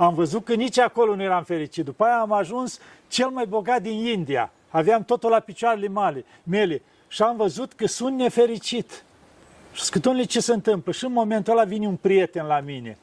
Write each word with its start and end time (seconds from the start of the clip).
Am 0.00 0.14
văzut 0.14 0.44
că 0.44 0.54
nici 0.54 0.78
acolo 0.78 1.14
nu 1.14 1.22
eram 1.22 1.42
fericit. 1.42 1.84
După 1.84 2.04
aia 2.04 2.20
am 2.20 2.32
ajuns 2.32 2.78
cel 3.08 3.28
mai 3.28 3.46
bogat 3.46 3.82
din 3.82 4.06
India. 4.06 4.52
Aveam 4.68 5.04
totul 5.04 5.30
la 5.30 5.40
picioarele 5.40 5.88
mele. 5.88 6.24
mele. 6.42 6.82
Și 7.08 7.22
am 7.22 7.36
văzut 7.36 7.72
că 7.72 7.86
sunt 7.86 8.16
nefericit. 8.16 9.04
Și 9.72 9.84
zic, 9.84 10.26
ce 10.26 10.40
se 10.40 10.52
întâmplă? 10.52 10.92
Și 10.92 11.04
în 11.04 11.12
momentul 11.12 11.52
ăla 11.52 11.64
vine 11.64 11.86
un 11.86 11.96
prieten 11.96 12.46
la 12.46 12.60
mine 12.60 12.98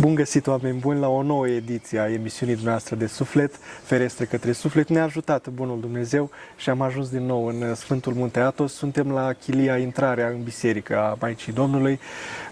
Bun 0.00 0.14
găsit, 0.14 0.46
oameni 0.46 0.78
buni, 0.78 1.00
la 1.00 1.08
o 1.08 1.22
nouă 1.22 1.48
ediție 1.48 1.98
a 1.98 2.10
emisiunii 2.12 2.58
noastre 2.64 2.96
de 2.96 3.06
suflet, 3.06 3.54
ferestre 3.82 4.24
către 4.24 4.52
suflet. 4.52 4.88
Ne-a 4.88 5.02
ajutat 5.02 5.48
Bunul 5.48 5.80
Dumnezeu 5.80 6.30
și 6.56 6.70
am 6.70 6.80
ajuns 6.80 7.10
din 7.10 7.26
nou 7.26 7.46
în 7.46 7.74
Sfântul 7.74 8.14
Munte 8.14 8.40
Atos. 8.40 8.72
Suntem 8.72 9.10
la 9.10 9.32
chilia 9.32 9.78
intrarea 9.78 10.28
în 10.28 10.42
biserică 10.42 10.98
a 10.98 11.16
Maicii 11.20 11.52
Domnului, 11.52 12.00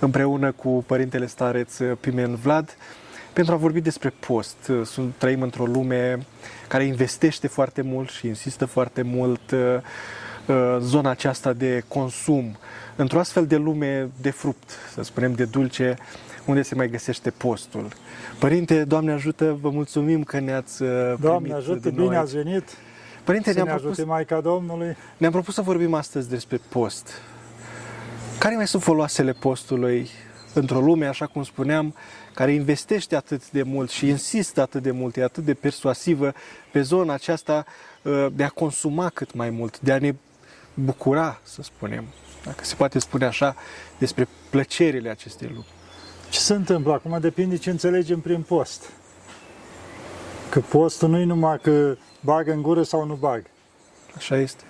împreună 0.00 0.52
cu 0.52 0.84
Părintele 0.86 1.26
Stareț 1.26 1.76
Pimen 2.00 2.34
Vlad, 2.34 2.76
pentru 3.32 3.54
a 3.54 3.56
vorbi 3.56 3.80
despre 3.80 4.12
post. 4.20 4.70
Sunt, 4.84 5.14
trăim 5.18 5.42
într-o 5.42 5.64
lume 5.64 6.26
care 6.68 6.84
investește 6.84 7.46
foarte 7.46 7.82
mult 7.82 8.10
și 8.10 8.26
insistă 8.26 8.64
foarte 8.64 9.02
mult 9.02 9.50
uh, 9.50 9.78
zona 10.80 11.10
aceasta 11.10 11.52
de 11.52 11.82
consum. 11.88 12.56
Într-o 12.96 13.18
astfel 13.18 13.46
de 13.46 13.56
lume 13.56 14.08
de 14.20 14.30
fruct, 14.30 14.70
să 14.92 15.02
spunem, 15.02 15.32
de 15.32 15.44
dulce, 15.44 15.96
unde 16.46 16.62
se 16.62 16.74
mai 16.74 16.88
găsește 16.88 17.30
postul. 17.30 17.88
Părinte, 18.38 18.84
Doamne 18.84 19.12
ajută, 19.12 19.58
vă 19.60 19.70
mulțumim 19.70 20.22
că 20.24 20.38
ne-ați 20.38 20.82
uh, 20.82 20.88
primit 20.88 21.20
Doamne 21.20 21.52
ajută, 21.52 21.90
bine 21.90 22.16
ați 22.16 22.36
venit. 22.36 22.64
Părinte, 23.24 23.52
ne-am 23.52 23.66
ne 23.66 23.74
propus, 23.74 24.04
Maica 24.04 24.40
Domnului. 24.40 24.96
Ne-am 25.16 25.32
propus 25.32 25.54
să 25.54 25.62
vorbim 25.62 25.94
astăzi 25.94 26.28
despre 26.28 26.60
post. 26.68 27.10
Care 28.38 28.54
mai 28.54 28.66
sunt 28.66 28.82
foloasele 28.82 29.32
postului 29.32 30.10
într-o 30.52 30.80
lume, 30.80 31.06
așa 31.06 31.26
cum 31.26 31.42
spuneam, 31.42 31.94
care 32.34 32.52
investește 32.52 33.16
atât 33.16 33.50
de 33.50 33.62
mult 33.62 33.90
și 33.90 34.08
insistă 34.08 34.60
atât 34.60 34.82
de 34.82 34.90
mult, 34.90 35.16
e 35.16 35.22
atât 35.22 35.44
de 35.44 35.54
persuasivă 35.54 36.32
pe 36.72 36.80
zona 36.82 37.12
aceasta 37.12 37.64
uh, 38.02 38.26
de 38.32 38.44
a 38.44 38.48
consuma 38.48 39.08
cât 39.08 39.34
mai 39.34 39.50
mult, 39.50 39.80
de 39.80 39.92
a 39.92 39.98
ne 39.98 40.14
bucura, 40.74 41.40
să 41.42 41.62
spunem, 41.62 42.04
dacă 42.44 42.64
se 42.64 42.74
poate 42.74 42.98
spune 42.98 43.24
așa, 43.24 43.56
despre 43.98 44.28
plăcerile 44.50 45.10
acestei 45.10 45.48
lumi. 45.48 45.75
Ce 46.30 46.38
se 46.38 46.54
întâmplă? 46.54 46.92
Acum 46.92 47.18
depinde 47.20 47.56
ce 47.56 47.70
înțelegem 47.70 48.20
prin 48.20 48.42
post. 48.42 48.90
Că 50.50 50.60
postul 50.60 51.08
nu 51.08 51.18
e 51.18 51.24
numai 51.24 51.58
că 51.62 51.96
bagă 52.20 52.52
în 52.52 52.62
gură 52.62 52.82
sau 52.82 53.04
nu 53.04 53.14
bag. 53.14 53.42
Așa 54.16 54.36
este. 54.36 54.64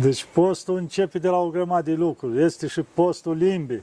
Deci 0.00 0.26
postul 0.32 0.76
începe 0.76 1.18
de 1.18 1.28
la 1.28 1.36
o 1.36 1.50
grămadă 1.50 1.90
de 1.90 1.96
lucruri. 1.96 2.42
Este 2.42 2.66
și 2.66 2.80
postul 2.94 3.36
limbii. 3.36 3.82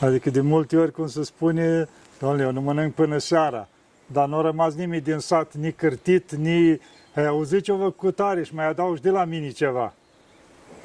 Adică 0.00 0.30
de 0.30 0.40
multe 0.40 0.76
ori, 0.76 0.92
cum 0.92 1.06
se 1.06 1.22
spune, 1.22 1.88
doamne, 2.18 2.42
eu 2.42 2.52
nu 2.52 2.60
mănânc 2.60 2.94
până 2.94 3.18
seara, 3.18 3.68
dar 4.06 4.28
nu 4.28 4.36
a 4.36 4.40
rămas 4.40 4.74
nimic 4.74 5.04
din 5.04 5.18
sat, 5.18 5.54
ni 5.54 5.72
cârtit, 5.72 6.34
ni... 6.34 6.80
Ai 7.14 7.26
auzit 7.26 7.62
ce 7.62 7.72
vă 7.72 7.90
cu 7.90 8.10
tare 8.10 8.42
și 8.42 8.54
mai 8.54 8.66
adaugi 8.66 9.02
de 9.02 9.10
la 9.10 9.24
mine 9.24 9.50
ceva. 9.50 9.94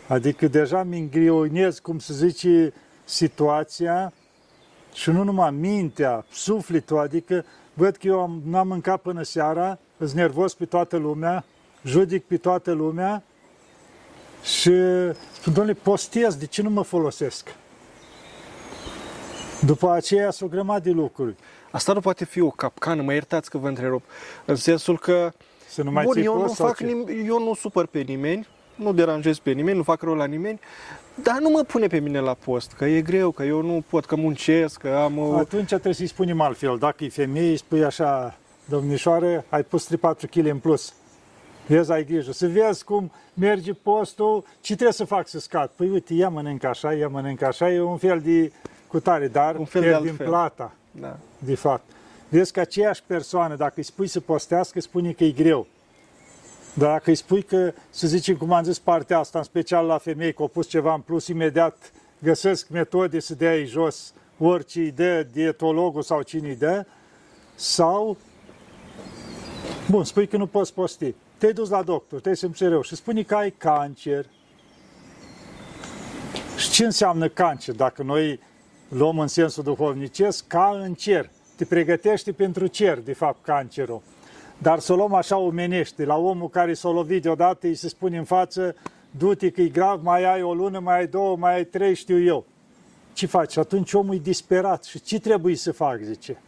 Adică 0.07 0.47
deja 0.47 0.83
mi 0.83 0.99
îngrionez, 0.99 1.79
cum 1.79 1.99
se 1.99 2.13
zice, 2.13 2.73
situația 3.03 4.13
și 4.93 5.09
nu 5.09 5.23
numai 5.23 5.51
mintea, 5.51 6.25
sufletul, 6.31 6.97
adică 6.97 7.45
văd 7.73 7.95
că 7.95 8.07
eu 8.07 8.19
am, 8.19 8.41
n-am 8.45 8.67
mâncat 8.67 9.01
până 9.01 9.23
seara, 9.23 9.79
sunt 9.97 10.11
nervos 10.11 10.53
pe 10.53 10.65
toată 10.65 10.97
lumea, 10.97 11.43
judic 11.83 12.25
pe 12.25 12.37
toată 12.37 12.71
lumea 12.71 13.23
și 14.43 14.71
spun, 15.33 15.53
domnule, 15.53 15.77
postez, 15.81 16.35
de 16.35 16.45
ce 16.45 16.61
nu 16.61 16.69
mă 16.69 16.81
folosesc? 16.81 17.55
După 19.65 19.91
aceea 19.91 20.31
sunt 20.31 20.49
o 20.49 20.53
grămadă 20.53 20.79
de 20.79 20.89
lucruri. 20.89 21.35
Asta 21.71 21.93
nu 21.93 21.99
poate 21.99 22.25
fi 22.25 22.41
o 22.41 22.49
capcană, 22.49 23.01
mă 23.01 23.13
iertați 23.13 23.49
că 23.49 23.57
vă 23.57 23.67
întrerup, 23.67 24.03
în 24.45 24.55
sensul 24.55 24.99
că 24.99 25.31
să 25.69 25.83
nu 25.83 25.91
mai 25.91 26.03
Bun, 26.03 26.17
eu 26.17 26.41
nu, 26.41 26.47
fac 26.47 26.77
nim- 26.83 27.25
eu 27.25 27.43
nu 27.43 27.53
supăr 27.53 27.85
pe 27.85 27.99
nimeni, 27.99 28.47
nu 28.75 28.93
deranjez 28.93 29.37
pe 29.37 29.51
nimeni, 29.51 29.77
nu 29.77 29.83
fac 29.83 30.01
rău 30.01 30.13
la 30.13 30.25
nimeni, 30.25 30.59
dar 31.23 31.37
nu 31.39 31.49
mă 31.49 31.63
pune 31.63 31.87
pe 31.87 31.99
mine 31.99 32.19
la 32.19 32.33
post, 32.33 32.71
că 32.71 32.85
e 32.85 33.01
greu, 33.01 33.31
că 33.31 33.43
eu 33.43 33.61
nu 33.61 33.83
pot, 33.89 34.05
că 34.05 34.15
muncesc, 34.15 34.79
că 34.79 34.89
am... 34.89 35.17
O... 35.17 35.37
Atunci 35.37 35.67
trebuie 35.67 35.93
să-i 35.93 36.07
spunem 36.07 36.41
altfel. 36.41 36.77
Dacă 36.77 37.03
e 37.03 37.09
femeie, 37.09 37.49
îi 37.49 37.57
spui 37.57 37.83
așa, 37.83 38.37
domnișoare, 38.65 39.45
ai 39.49 39.63
pus 39.63 39.87
3-4 39.87 39.97
kg 40.29 40.45
în 40.45 40.57
plus. 40.57 40.93
Vezi, 41.67 41.91
ai 41.91 42.05
grijă. 42.05 42.31
Să 42.31 42.47
vezi 42.47 42.83
cum 42.83 43.11
merge 43.33 43.73
postul, 43.73 44.43
ce 44.61 44.73
trebuie 44.73 44.93
să 44.93 45.05
fac 45.05 45.27
să 45.27 45.39
scad? 45.39 45.69
Păi 45.75 45.89
uite, 45.89 46.13
ia 46.13 46.29
mănânc 46.29 46.63
așa, 46.63 46.93
ia 46.93 47.07
mănânc 47.07 47.41
așa, 47.41 47.71
e 47.71 47.81
un 47.81 47.97
fel 47.97 48.19
de 48.19 48.51
cutare, 48.87 49.27
dar 49.27 49.55
un 49.55 49.65
fel 49.65 49.81
de 49.81 49.99
din 50.01 50.15
plata, 50.15 50.73
da. 50.91 51.17
de 51.37 51.55
fapt. 51.55 51.83
Vezi 52.29 52.51
că 52.51 52.59
aceeași 52.59 53.03
persoană, 53.07 53.55
dacă 53.55 53.73
îi 53.75 53.83
spui 53.83 54.07
să 54.07 54.19
postească, 54.19 54.79
spune 54.79 55.11
că 55.11 55.23
e 55.23 55.31
greu. 55.31 55.67
Dar 56.73 56.89
dacă 56.89 57.09
îi 57.09 57.15
spui 57.15 57.43
că, 57.43 57.73
să 57.89 58.07
zicem, 58.07 58.35
cum 58.35 58.51
am 58.51 58.63
zis 58.63 58.79
partea 58.79 59.19
asta, 59.19 59.37
în 59.37 59.43
special 59.43 59.85
la 59.85 59.97
femei, 59.97 60.33
că 60.33 60.41
au 60.41 60.47
pus 60.47 60.67
ceva 60.67 60.93
în 60.93 61.01
plus, 61.01 61.27
imediat 61.27 61.91
găsesc 62.19 62.69
metode 62.69 63.19
să 63.19 63.35
dea 63.35 63.57
ei 63.57 63.65
jos 63.65 64.13
orice 64.37 64.79
îi 64.79 64.91
dă 64.91 65.27
dietologul 65.31 66.01
sau 66.01 66.21
cine 66.21 66.47
îi 66.47 66.55
dă, 66.55 66.85
sau, 67.55 68.17
bun, 69.89 70.03
spui 70.03 70.27
că 70.27 70.37
nu 70.37 70.47
poți 70.47 70.73
posti. 70.73 71.15
Te-ai 71.37 71.53
dus 71.53 71.69
la 71.69 71.83
doctor, 71.83 72.19
te-ai 72.19 72.35
simțit 72.35 72.67
rău 72.67 72.81
și 72.81 72.95
spune 72.95 73.23
că 73.23 73.35
ai 73.35 73.51
cancer. 73.51 74.25
Și 76.57 76.69
ce 76.69 76.85
înseamnă 76.85 77.27
cancer? 77.27 77.75
Dacă 77.75 78.03
noi 78.03 78.39
luăm 78.87 79.19
în 79.19 79.27
sensul 79.27 79.63
duhovnicesc, 79.63 80.47
ca 80.47 80.79
în 80.83 80.93
cer. 80.93 81.29
Te 81.55 81.65
pregătești 81.65 82.31
pentru 82.31 82.67
cer, 82.67 82.99
de 82.99 83.13
fapt, 83.13 83.43
cancerul. 83.43 84.01
Dar 84.61 84.79
să 84.79 84.93
o 84.93 84.95
luăm 84.95 85.13
așa 85.13 85.37
omenește, 85.37 86.05
la 86.05 86.17
omul 86.17 86.49
care 86.49 86.73
s-a 86.73 86.89
lovit 86.89 87.21
deodată, 87.21 87.67
îi 87.67 87.75
se 87.75 87.87
spune 87.87 88.17
în 88.17 88.23
față, 88.23 88.75
du-te 89.11 89.49
că 89.49 89.61
e 89.61 89.67
grav, 89.67 90.03
mai 90.03 90.23
ai 90.33 90.41
o 90.41 90.53
lună, 90.53 90.79
mai 90.79 90.97
ai 90.97 91.07
două, 91.07 91.35
mai 91.35 91.53
ai 91.55 91.63
trei, 91.63 91.93
știu 91.93 92.23
eu. 92.23 92.45
Ce 93.13 93.25
faci? 93.25 93.57
Atunci 93.57 93.93
omul 93.93 94.15
e 94.15 94.17
disperat. 94.17 94.83
Și 94.83 95.01
ce 95.01 95.19
trebuie 95.19 95.55
să 95.55 95.71
fac, 95.71 95.99
zice? 96.01 96.41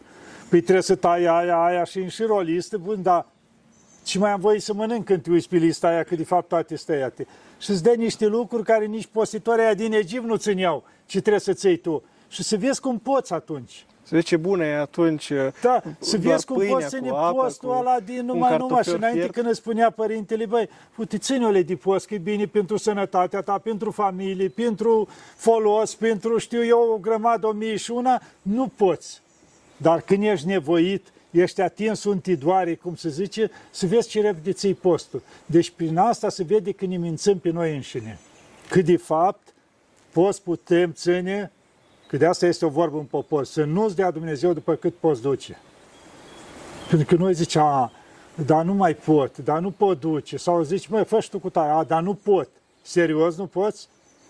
Păi 0.49 0.61
trebuie 0.61 0.83
să 0.83 0.95
tai 0.95 1.25
aia, 1.25 1.63
aia 1.63 1.83
și 1.83 1.99
înșir 1.99 2.29
o 2.29 2.39
listă, 2.39 2.77
bun, 2.77 3.01
dar 3.01 3.25
ce 4.03 4.19
mai 4.19 4.31
am 4.31 4.39
voie 4.39 4.59
să 4.59 4.73
mănânc 4.73 5.05
când 5.05 5.21
te 5.21 5.31
uiți 5.31 5.49
pe 5.49 5.57
lista 5.57 5.87
aia, 5.87 6.03
că 6.03 6.15
de 6.15 6.23
fapt 6.23 6.47
toate 6.47 6.75
stăiate. 6.75 7.27
Și 7.59 7.69
îți 7.69 7.83
dă 7.83 7.93
niște 7.97 8.25
lucruri 8.25 8.63
care 8.63 8.85
nici 8.85 9.05
postitorii 9.05 9.63
aia 9.63 9.73
din 9.73 9.93
Egipt 9.93 10.25
nu 10.25 10.35
țineau, 10.35 10.83
ce 11.05 11.19
trebuie 11.19 11.39
să 11.41 11.53
ții 11.53 11.77
tu. 11.77 12.03
Și 12.33 12.43
să 12.43 12.57
vezi 12.57 12.79
cum 12.81 12.99
poți 12.99 13.33
atunci. 13.33 13.85
Să 14.01 14.09
vezi 14.15 14.25
ce 14.25 14.37
bună 14.37 14.65
e 14.65 14.75
atunci 14.75 15.31
Da, 15.61 15.81
să 15.99 16.17
vezi 16.17 16.45
cum 16.45 16.65
poți 16.67 16.89
să 16.89 16.99
ne 17.01 17.09
postul 17.09 17.77
ăla 17.77 17.99
din 17.99 18.25
numai 18.25 18.57
numai. 18.57 18.83
Și 18.83 18.89
înainte 18.89 19.19
fiert. 19.19 19.33
când 19.33 19.47
îți 19.47 19.57
spunea 19.57 19.89
părintele, 19.89 20.45
băi, 20.45 20.69
uite, 20.95 21.17
ține-o 21.17 21.51
de 21.51 21.75
post, 21.75 22.05
că 22.07 22.13
e 22.13 22.17
bine 22.17 22.45
pentru 22.45 22.77
sănătatea 22.77 23.41
ta, 23.41 23.57
pentru 23.57 23.91
familie, 23.91 24.47
pentru 24.47 25.07
folos, 25.35 25.95
pentru, 25.95 26.37
știu 26.37 26.65
eu, 26.65 26.91
o 26.93 26.97
grămadă, 26.97 27.47
o 27.47 27.51
mie 27.51 27.75
și 27.75 27.91
una, 27.91 28.21
nu 28.41 28.67
poți. 28.67 29.21
Dar 29.77 30.01
când 30.01 30.23
ești 30.23 30.47
nevoit, 30.47 31.07
ești 31.31 31.61
atins 31.61 32.03
un 32.03 32.19
tidoare, 32.19 32.75
cum 32.75 32.95
se 32.95 33.09
zice, 33.09 33.51
să 33.71 33.85
vezi 33.85 34.09
ce 34.09 34.21
repede 34.21 34.51
ții 34.51 34.73
postul. 34.73 35.21
Deci 35.45 35.69
prin 35.69 35.97
asta 35.97 36.29
se 36.29 36.43
vede 36.43 36.71
că 36.71 36.85
ne 36.85 36.97
mințăm 36.97 37.37
pe 37.37 37.49
noi 37.49 37.75
înșine. 37.75 38.19
Că 38.69 38.81
de 38.81 38.97
fapt, 38.97 39.53
poți 40.11 40.41
putem 40.41 40.91
ține 40.91 41.51
Că 42.13 42.19
de 42.19 42.25
asta 42.25 42.45
este 42.45 42.65
o 42.65 42.69
vorbă 42.69 42.97
în 42.97 43.03
popor, 43.03 43.45
să 43.45 43.63
nu-ți 43.63 43.95
dea 43.95 44.11
Dumnezeu 44.11 44.53
după 44.53 44.75
cât 44.75 44.93
poți 44.95 45.21
duce. 45.21 45.57
Pentru 46.89 47.07
că 47.07 47.21
noi 47.21 47.33
zicem, 47.33 47.61
a, 47.61 47.91
dar 48.45 48.63
nu 48.63 48.73
mai 48.73 48.93
pot, 48.93 49.37
dar 49.37 49.59
nu 49.59 49.71
pot 49.71 49.99
duce. 49.99 50.37
Sau 50.37 50.61
zici, 50.61 50.87
măi, 50.87 51.05
fă 51.05 51.25
tu 51.29 51.39
cu 51.39 51.49
tare, 51.49 51.71
a, 51.71 51.83
dar 51.83 52.01
nu 52.01 52.13
pot. 52.13 52.49
Serios, 52.81 53.35
nu 53.35 53.45
poți? 53.45 53.87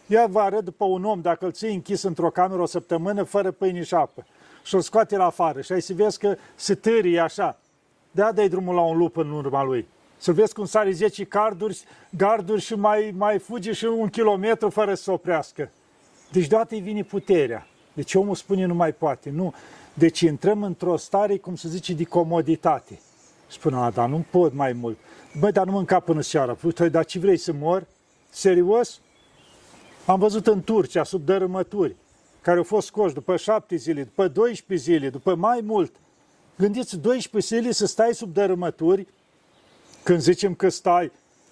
Ia 0.08 0.28
vă 0.28 0.40
arăt 0.40 0.64
după 0.64 0.86
un 0.86 1.04
om, 1.04 1.22
dacă 1.22 1.46
îl 1.46 1.52
ții 1.52 1.74
închis 1.74 2.02
într-o 2.04 2.30
cameră 2.30 2.62
o 2.62 2.66
săptămână, 2.66 3.24
fără 3.24 3.52
pâine 3.52 3.84
și 3.84 3.94
apă, 3.94 4.26
și 4.64 4.76
o 4.76 4.80
scoate 4.80 5.18
la 5.18 5.26
afară 5.26 5.62
și 5.62 5.72
ai 5.72 5.82
să 5.82 5.94
vezi 5.94 6.20
că 6.20 6.36
se 6.56 6.76
târie 6.76 7.20
așa, 7.20 7.60
de 8.12 8.30
dai 8.34 8.50
drumul 8.50 8.76
la 8.76 8.82
un 8.82 8.98
lup 8.98 9.18
în 9.18 9.32
urma 9.32 9.64
lui. 9.64 9.88
Să 10.18 10.32
vezi 10.32 10.54
cum 10.54 10.66
sare 10.66 10.92
10 10.92 11.24
carduri, 11.24 11.84
garduri 12.10 12.62
și 12.62 12.76
mai, 12.76 13.14
mai 13.18 13.40
fuge 13.40 13.72
și 13.74 13.86
un 13.86 14.10
kilometru 14.10 14.70
fără 14.70 14.94
să 14.94 15.04
se 15.04 15.12
oprească. 15.12 15.72
Deci 16.32 16.48
deodată 16.48 16.74
îi 16.74 16.82
vine 16.82 17.04
puterea. 17.04 17.68
Deci 17.94 18.16
omul 18.16 18.36
spune 18.36 18.66
nu 18.66 18.74
mai 18.74 18.94
poate. 18.94 19.30
Nu. 19.30 19.54
Deci 19.94 20.20
intrăm 20.20 20.64
într-o 20.64 20.98
stare, 20.98 21.38
cum 21.38 21.56
se 21.56 21.68
zice, 21.68 21.94
de 21.94 22.04
comoditate. 22.04 23.00
Spune, 23.48 23.76
a, 23.76 23.90
dar 23.90 24.10
nu 24.10 24.26
pot 24.30 24.54
mai 24.54 24.74
mult. 24.74 24.98
Băi, 25.40 25.52
dar 25.52 25.66
nu 25.66 25.72
mânca 25.72 26.00
până 26.00 26.22
seara. 26.22 26.54
Păi, 26.54 26.90
dar 26.90 27.06
ce 27.06 27.20
vrei 27.20 27.38
să 27.38 27.54
mor? 27.54 27.88
Serios? 28.30 29.00
Am 30.06 30.20
văzut 30.20 30.48
în 30.48 30.64
Turcia, 30.64 31.04
sub 31.04 31.26
dărâmături, 31.26 31.96
care 32.42 32.58
au 32.58 32.64
fost 32.64 32.88
scoși 32.88 33.14
după 33.14 33.38
șapte 33.38 33.76
zile, 33.76 34.04
după 34.04 34.28
12 34.28 34.92
zile, 34.92 35.10
după 35.10 35.36
mai 35.36 35.60
mult. 35.64 35.96
Gândiți 36.58 36.98
12 36.98 37.56
zile 37.56 37.72
să 37.72 37.86
stai 37.86 38.14
sub 38.14 38.34
dărâmături, 38.34 39.08
când 40.04 40.20
zicem 40.20 40.54
că 40.54 40.70
stai, 40.70 41.12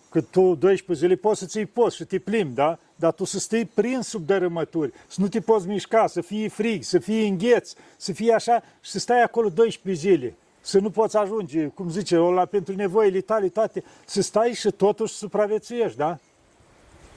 că 0.10 0.22
tu 0.22 0.56
12 0.56 1.06
zile 1.06 1.16
poți 1.16 1.40
să 1.40 1.46
ții 1.46 1.66
post 1.66 1.96
și 1.96 2.04
te 2.04 2.20
plimbi, 2.20 2.56
da? 2.56 2.80
Dar 3.02 3.12
tu 3.12 3.24
să 3.24 3.40
stai 3.40 3.70
prins 3.74 4.08
sub 4.08 4.26
dărâmături, 4.26 4.94
să 5.08 5.22
nu 5.22 5.28
te 5.28 5.40
poți 5.40 5.68
mișca, 5.68 6.08
să 6.08 6.22
fie 6.22 6.48
frig, 6.48 6.84
să 6.84 7.00
fie 7.00 7.28
îngheț, 7.28 7.74
să 7.98 8.14
fie 8.14 8.34
așa 8.34 8.64
și 8.82 8.92
să 8.92 9.00
stai 9.00 9.22
acolo 9.24 9.50
12 9.50 10.08
zile. 10.08 10.36
Să 10.62 10.80
nu 10.80 10.90
poți 10.90 11.18
ajunge, 11.18 11.66
cum 11.66 11.90
zice, 11.90 12.20
ăla 12.20 12.46
pentru 12.46 12.76
nevoile 12.76 13.22
tale 13.22 13.48
toate, 13.48 13.84
să 14.06 14.22
stai 14.22 14.54
și 14.54 14.72
totuși 14.72 15.14
supraviețuiești, 15.14 15.98
da? 15.98 16.18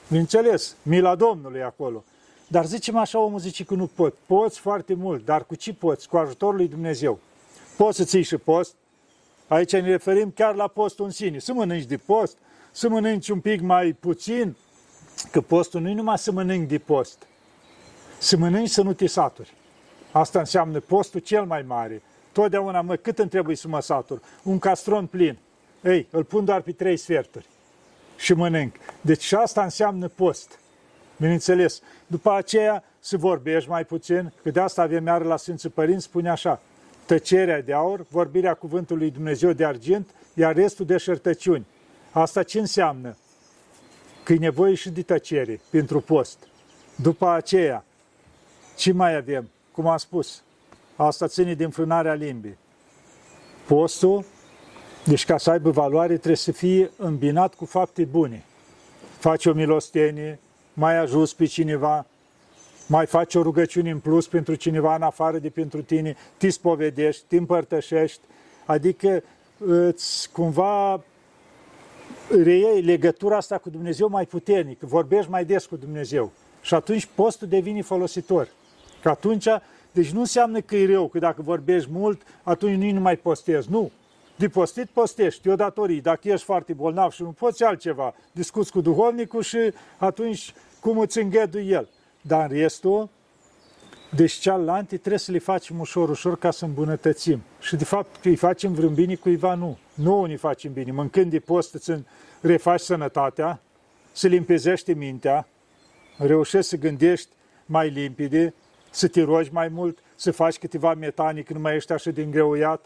Bineînțeles, 0.08 0.76
mila 0.82 1.14
Domnului 1.14 1.62
acolo. 1.62 2.04
Dar 2.48 2.66
zicem 2.66 2.96
așa, 2.96 3.18
omul 3.18 3.38
zice 3.38 3.64
că 3.64 3.74
nu 3.74 3.86
pot. 3.86 4.14
Poți 4.26 4.58
foarte 4.58 4.94
mult, 4.94 5.24
dar 5.24 5.44
cu 5.44 5.54
ce 5.54 5.72
poți? 5.72 6.08
Cu 6.08 6.16
ajutorul 6.16 6.56
lui 6.56 6.68
Dumnezeu. 6.68 7.18
Poți 7.76 7.96
să 7.96 8.04
ții 8.04 8.22
și 8.22 8.36
post. 8.36 8.74
Aici 9.48 9.72
ne 9.72 9.80
referim 9.80 10.30
chiar 10.30 10.54
la 10.54 10.68
postul 10.68 11.04
în 11.04 11.10
sine. 11.10 11.38
Să 11.38 11.52
mănânci 11.52 11.84
de 11.84 11.96
post, 11.96 12.36
să 12.72 12.88
mănânci 12.88 13.28
un 13.28 13.40
pic 13.40 13.60
mai 13.60 13.92
puțin, 13.92 14.56
că 15.30 15.40
postul 15.40 15.80
nu 15.80 15.88
e 15.88 15.94
numai 15.94 16.18
să 16.18 16.32
mănânci 16.32 16.68
de 16.68 16.78
post. 16.78 17.26
Să 18.18 18.36
mănânci 18.36 18.68
să 18.68 18.82
nu 18.82 18.92
te 18.92 19.06
saturi. 19.06 19.54
Asta 20.10 20.38
înseamnă 20.38 20.80
postul 20.80 21.20
cel 21.20 21.44
mai 21.44 21.62
mare. 21.62 22.02
Totdeauna, 22.32 22.80
mă, 22.80 22.96
cât 22.96 23.18
îmi 23.18 23.28
trebuie 23.28 23.56
să 23.56 23.68
mă 23.68 23.80
satur? 23.80 24.20
Un 24.42 24.58
castron 24.58 25.06
plin. 25.06 25.38
Ei, 25.82 26.06
îl 26.10 26.24
pun 26.24 26.44
doar 26.44 26.60
pe 26.60 26.72
trei 26.72 26.96
sferturi 26.96 27.46
și 28.16 28.32
mănânc. 28.32 28.74
Deci 29.00 29.22
și 29.22 29.34
asta 29.34 29.62
înseamnă 29.62 30.08
post. 30.08 30.58
Bineînțeles. 31.16 31.80
După 32.06 32.32
aceea 32.32 32.84
să 33.00 33.16
vorbești 33.16 33.68
mai 33.68 33.84
puțin, 33.84 34.32
că 34.42 34.50
de 34.50 34.60
asta 34.60 34.82
avem 34.82 35.06
iară 35.06 35.24
la 35.24 35.36
Sfinții 35.36 35.68
Părinți, 35.68 36.04
spune 36.04 36.30
așa, 36.30 36.60
tăcerea 37.06 37.62
de 37.62 37.72
aur, 37.72 38.06
vorbirea 38.08 38.54
cuvântului 38.54 39.10
Dumnezeu 39.10 39.52
de 39.52 39.64
argint, 39.64 40.08
iar 40.34 40.54
restul 40.54 40.86
de 40.86 40.96
șertăciuni. 40.96 41.66
Asta 42.10 42.42
ce 42.42 42.58
înseamnă? 42.58 43.16
Că 44.24 44.32
e 44.32 44.36
nevoie 44.36 44.74
și 44.74 44.90
de 44.90 45.02
tăcere 45.02 45.60
pentru 45.70 46.00
post. 46.00 46.38
După 46.96 47.28
aceea, 47.28 47.84
ce 48.76 48.92
mai 48.92 49.16
avem? 49.16 49.48
Cum 49.72 49.86
am 49.86 49.96
spus, 49.96 50.42
asta 50.96 51.26
ține 51.26 51.54
din 51.54 51.70
frânarea 51.70 52.14
limbii. 52.14 52.56
Postul, 53.66 54.24
deci 55.04 55.24
ca 55.24 55.38
să 55.38 55.50
aibă 55.50 55.70
valoare, 55.70 56.14
trebuie 56.14 56.36
să 56.36 56.52
fie 56.52 56.90
îmbinat 56.96 57.54
cu 57.54 57.64
fapte 57.64 58.04
bune. 58.04 58.44
Faci 59.18 59.46
o 59.46 59.52
milostenie, 59.52 60.38
mai 60.72 60.96
ajuns 60.96 61.32
pe 61.32 61.44
cineva, 61.44 62.06
mai 62.86 63.06
faci 63.06 63.34
o 63.34 63.42
rugăciune 63.42 63.90
în 63.90 63.98
plus 63.98 64.28
pentru 64.28 64.54
cineva 64.54 64.94
în 64.94 65.02
afară 65.02 65.38
de 65.38 65.48
pentru 65.48 65.82
tine, 65.82 66.16
te 66.36 66.48
spovedești, 66.48 67.24
te 67.28 67.36
împărtășești, 67.36 68.20
adică 68.64 69.22
îți 69.58 70.30
cumva 70.32 71.02
reiei 72.30 72.80
legătura 72.80 73.36
asta 73.36 73.58
cu 73.58 73.70
Dumnezeu 73.70 74.08
mai 74.08 74.26
puternic, 74.26 74.80
vorbești 74.80 75.30
mai 75.30 75.44
des 75.44 75.66
cu 75.66 75.76
Dumnezeu. 75.76 76.32
Și 76.62 76.74
atunci 76.74 77.08
postul 77.14 77.48
devine 77.48 77.82
folositor. 77.82 78.48
Că 79.02 79.08
atunci, 79.08 79.46
deci 79.92 80.10
nu 80.10 80.20
înseamnă 80.20 80.60
că 80.60 80.76
e 80.76 80.86
rău, 80.86 81.08
că 81.08 81.18
dacă 81.18 81.42
vorbești 81.42 81.88
mult, 81.92 82.22
atunci 82.42 82.92
nu 82.92 83.00
mai 83.00 83.16
postezi. 83.16 83.70
Nu. 83.70 83.90
De 84.36 84.48
postit, 84.48 84.88
postești, 84.92 85.48
e 85.48 85.52
o 85.52 85.56
datorie. 85.56 86.00
Dacă 86.00 86.28
ești 86.28 86.44
foarte 86.44 86.72
bolnav 86.72 87.12
și 87.12 87.22
nu 87.22 87.28
poți 87.28 87.64
altceva, 87.64 88.14
discuți 88.32 88.72
cu 88.72 88.80
duhovnicul 88.80 89.42
și 89.42 89.58
atunci 89.96 90.54
cum 90.80 90.98
îți 90.98 91.18
îngheduie 91.18 91.72
el. 91.72 91.88
Dar 92.20 92.50
în 92.50 92.56
restul, 92.56 93.08
deci 94.16 94.32
cealaltă 94.32 94.96
trebuie 94.96 95.18
să 95.18 95.32
le 95.32 95.38
facem 95.38 95.80
ușor, 95.80 96.08
ușor 96.08 96.38
ca 96.38 96.50
să 96.50 96.64
îmbunătățim. 96.64 97.42
Și 97.60 97.76
de 97.76 97.84
fapt 97.84 98.16
că 98.20 98.28
îi 98.28 98.36
facem 98.36 98.72
vreun 98.72 98.94
bine 98.94 99.14
cuiva, 99.14 99.54
nu. 99.54 99.78
Nu 99.94 100.24
ne 100.24 100.36
facem 100.36 100.72
bine. 100.72 100.92
Mâncând 100.92 101.30
de 101.30 101.38
post 101.38 101.74
îți 101.74 101.92
refaci 102.40 102.80
sănătatea, 102.80 103.60
să 104.12 104.26
limpezește 104.26 104.92
mintea, 104.92 105.46
reușești 106.16 106.68
să 106.68 106.76
gândești 106.76 107.28
mai 107.66 107.88
limpide, 107.88 108.54
să 108.90 109.08
te 109.08 109.22
rogi 109.22 109.52
mai 109.52 109.68
mult, 109.68 109.98
să 110.14 110.32
faci 110.32 110.58
câteva 110.58 110.94
metanii 110.94 111.42
când 111.42 111.58
nu 111.58 111.64
mai 111.64 111.74
ești 111.74 111.92
așa 111.92 112.10
de 112.10 112.22
îngreuiat. 112.22 112.84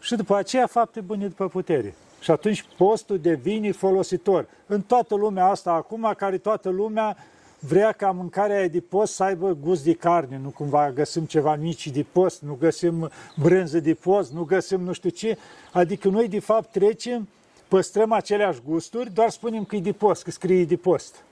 Și 0.00 0.14
după 0.14 0.36
aceea 0.36 0.66
fapte 0.66 1.00
bune 1.00 1.26
după 1.26 1.48
putere. 1.48 1.94
Și 2.20 2.30
atunci 2.30 2.64
postul 2.76 3.18
devine 3.18 3.72
folositor. 3.72 4.46
În 4.66 4.80
toată 4.80 5.14
lumea 5.14 5.46
asta 5.46 5.72
acum, 5.72 6.14
care 6.16 6.38
toată 6.38 6.68
lumea 6.68 7.16
vrea 7.58 7.92
ca 7.92 8.10
mâncarea 8.10 8.68
de 8.68 8.80
post 8.80 9.14
să 9.14 9.22
aibă 9.22 9.56
gust 9.62 9.84
de 9.84 9.94
carne, 9.94 10.40
nu 10.42 10.48
cumva 10.48 10.90
găsim 10.90 11.24
ceva 11.24 11.56
mici 11.56 11.88
de 11.88 12.04
post, 12.12 12.42
nu 12.42 12.56
găsim 12.60 13.10
brânză 13.36 13.80
de 13.80 13.94
post, 13.94 14.32
nu 14.32 14.42
găsim 14.42 14.80
nu 14.80 14.92
știu 14.92 15.10
ce. 15.10 15.38
Adică 15.72 16.08
noi 16.08 16.28
de 16.28 16.40
fapt 16.40 16.70
trecem, 16.70 17.28
păstrăm 17.68 18.12
aceleași 18.12 18.60
gusturi, 18.66 19.12
doar 19.12 19.30
spunem 19.30 19.64
că 19.64 19.76
e 19.76 19.80
de 19.80 19.92
post, 19.92 20.22
că 20.22 20.30
scrie 20.30 20.64
de 20.64 20.76
post. 20.76 21.22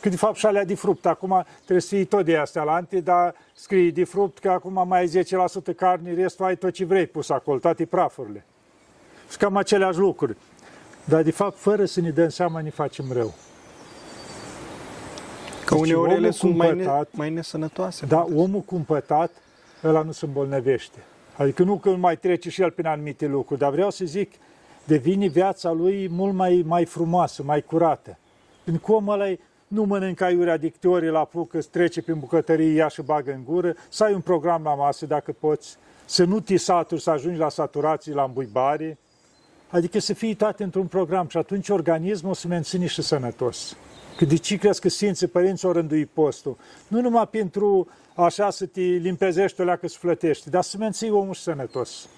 Că 0.00 0.08
de 0.08 0.16
fapt 0.16 0.34
și 0.34 0.40
șalea 0.40 0.64
de 0.64 0.74
fruct, 0.74 1.06
acum 1.06 1.44
trebuie 1.56 1.80
să 1.80 1.94
fie 1.94 2.04
tot 2.04 2.24
de 2.24 2.36
astea 2.36 2.62
la 2.62 2.74
anti, 2.74 3.00
dar 3.00 3.34
scrie 3.54 3.90
de 3.90 4.04
fruct 4.04 4.38
că 4.38 4.50
acum 4.50 4.88
mai 4.88 5.00
ai 5.00 5.24
10% 5.72 5.76
carne, 5.76 6.14
restul 6.14 6.44
ai 6.44 6.56
tot 6.56 6.72
ce 6.72 6.84
vrei 6.84 7.06
pus 7.06 7.30
acolo, 7.30 7.58
toate 7.58 7.86
prafurile. 7.86 8.44
Sunt 9.28 9.40
cam 9.40 9.56
aceleași 9.56 9.98
lucruri. 9.98 10.36
Dar 11.04 11.22
de 11.22 11.30
fapt, 11.30 11.58
fără 11.58 11.84
să 11.84 12.00
ne 12.00 12.10
dăm 12.10 12.28
seama, 12.28 12.60
ne 12.60 12.70
facem 12.70 13.04
rău. 13.12 13.34
Că 15.64 15.74
deci 15.74 15.82
uneori 15.82 16.12
ele 16.12 16.30
sunt 16.30 16.56
mai, 16.56 16.74
ne, 16.74 16.86
mai 17.10 17.30
nesănătoase. 17.30 18.06
Da, 18.06 18.26
omul 18.36 18.60
cumpătat, 18.60 19.30
ăla 19.84 20.02
nu 20.02 20.12
se 20.12 20.24
îmbolnăvește. 20.24 20.98
Adică 21.36 21.62
nu 21.62 21.76
că 21.76 21.90
mai 21.90 22.16
trece 22.16 22.50
și 22.50 22.62
el 22.62 22.70
prin 22.70 22.86
anumite 22.86 23.26
lucruri, 23.26 23.60
dar 23.60 23.70
vreau 23.70 23.90
să 23.90 24.04
zic, 24.04 24.32
devine 24.84 25.26
viața 25.26 25.72
lui 25.72 26.08
mult 26.10 26.34
mai, 26.34 26.64
mai 26.66 26.84
frumoasă, 26.84 27.42
mai 27.42 27.62
curată. 27.62 28.18
Pentru 28.64 28.82
că 28.86 28.92
omul 28.92 29.12
ăla 29.12 29.34
nu 29.68 29.82
mănâncă 29.82 30.24
aiurea 30.24 30.56
dictorii 30.56 31.08
la 31.08 31.24
pucă, 31.24 31.58
trece 31.70 32.02
prin 32.02 32.18
bucătărie, 32.18 32.72
ia 32.72 32.88
și 32.88 33.02
bagă 33.02 33.32
în 33.32 33.44
gură, 33.44 33.74
să 33.88 34.04
ai 34.04 34.12
un 34.12 34.20
program 34.20 34.62
la 34.62 34.74
masă 34.74 35.06
dacă 35.06 35.34
poți, 35.38 35.76
să 36.04 36.24
nu 36.24 36.40
te 36.40 36.56
saturi, 36.56 37.00
să 37.02 37.10
ajungi 37.10 37.38
la 37.38 37.48
saturații, 37.48 38.12
la 38.12 38.22
îmbuibare, 38.22 38.98
adică 39.68 39.98
să 39.98 40.14
fii 40.14 40.34
toate 40.34 40.62
într-un 40.62 40.86
program 40.86 41.28
și 41.28 41.36
atunci 41.36 41.68
organismul 41.68 42.34
se 42.34 42.46
menține 42.46 42.86
și 42.86 43.02
sănătos. 43.02 43.76
Că 44.16 44.24
de 44.24 44.36
ce 44.36 44.56
crezi 44.56 44.80
că 44.80 44.88
Sfinții 44.88 45.26
Părinți 45.26 45.64
au 45.64 45.72
rânduit 45.72 46.08
postul? 46.08 46.56
Nu 46.88 47.00
numai 47.00 47.28
pentru 47.28 47.88
așa 48.14 48.50
să 48.50 48.66
te 48.66 48.80
limpezești 48.80 49.60
o 49.60 49.64
leacă 49.64 49.88
sufletești, 49.88 50.50
dar 50.50 50.62
să 50.62 50.76
menții 50.76 51.10
omul 51.10 51.34
sănătos. 51.34 52.08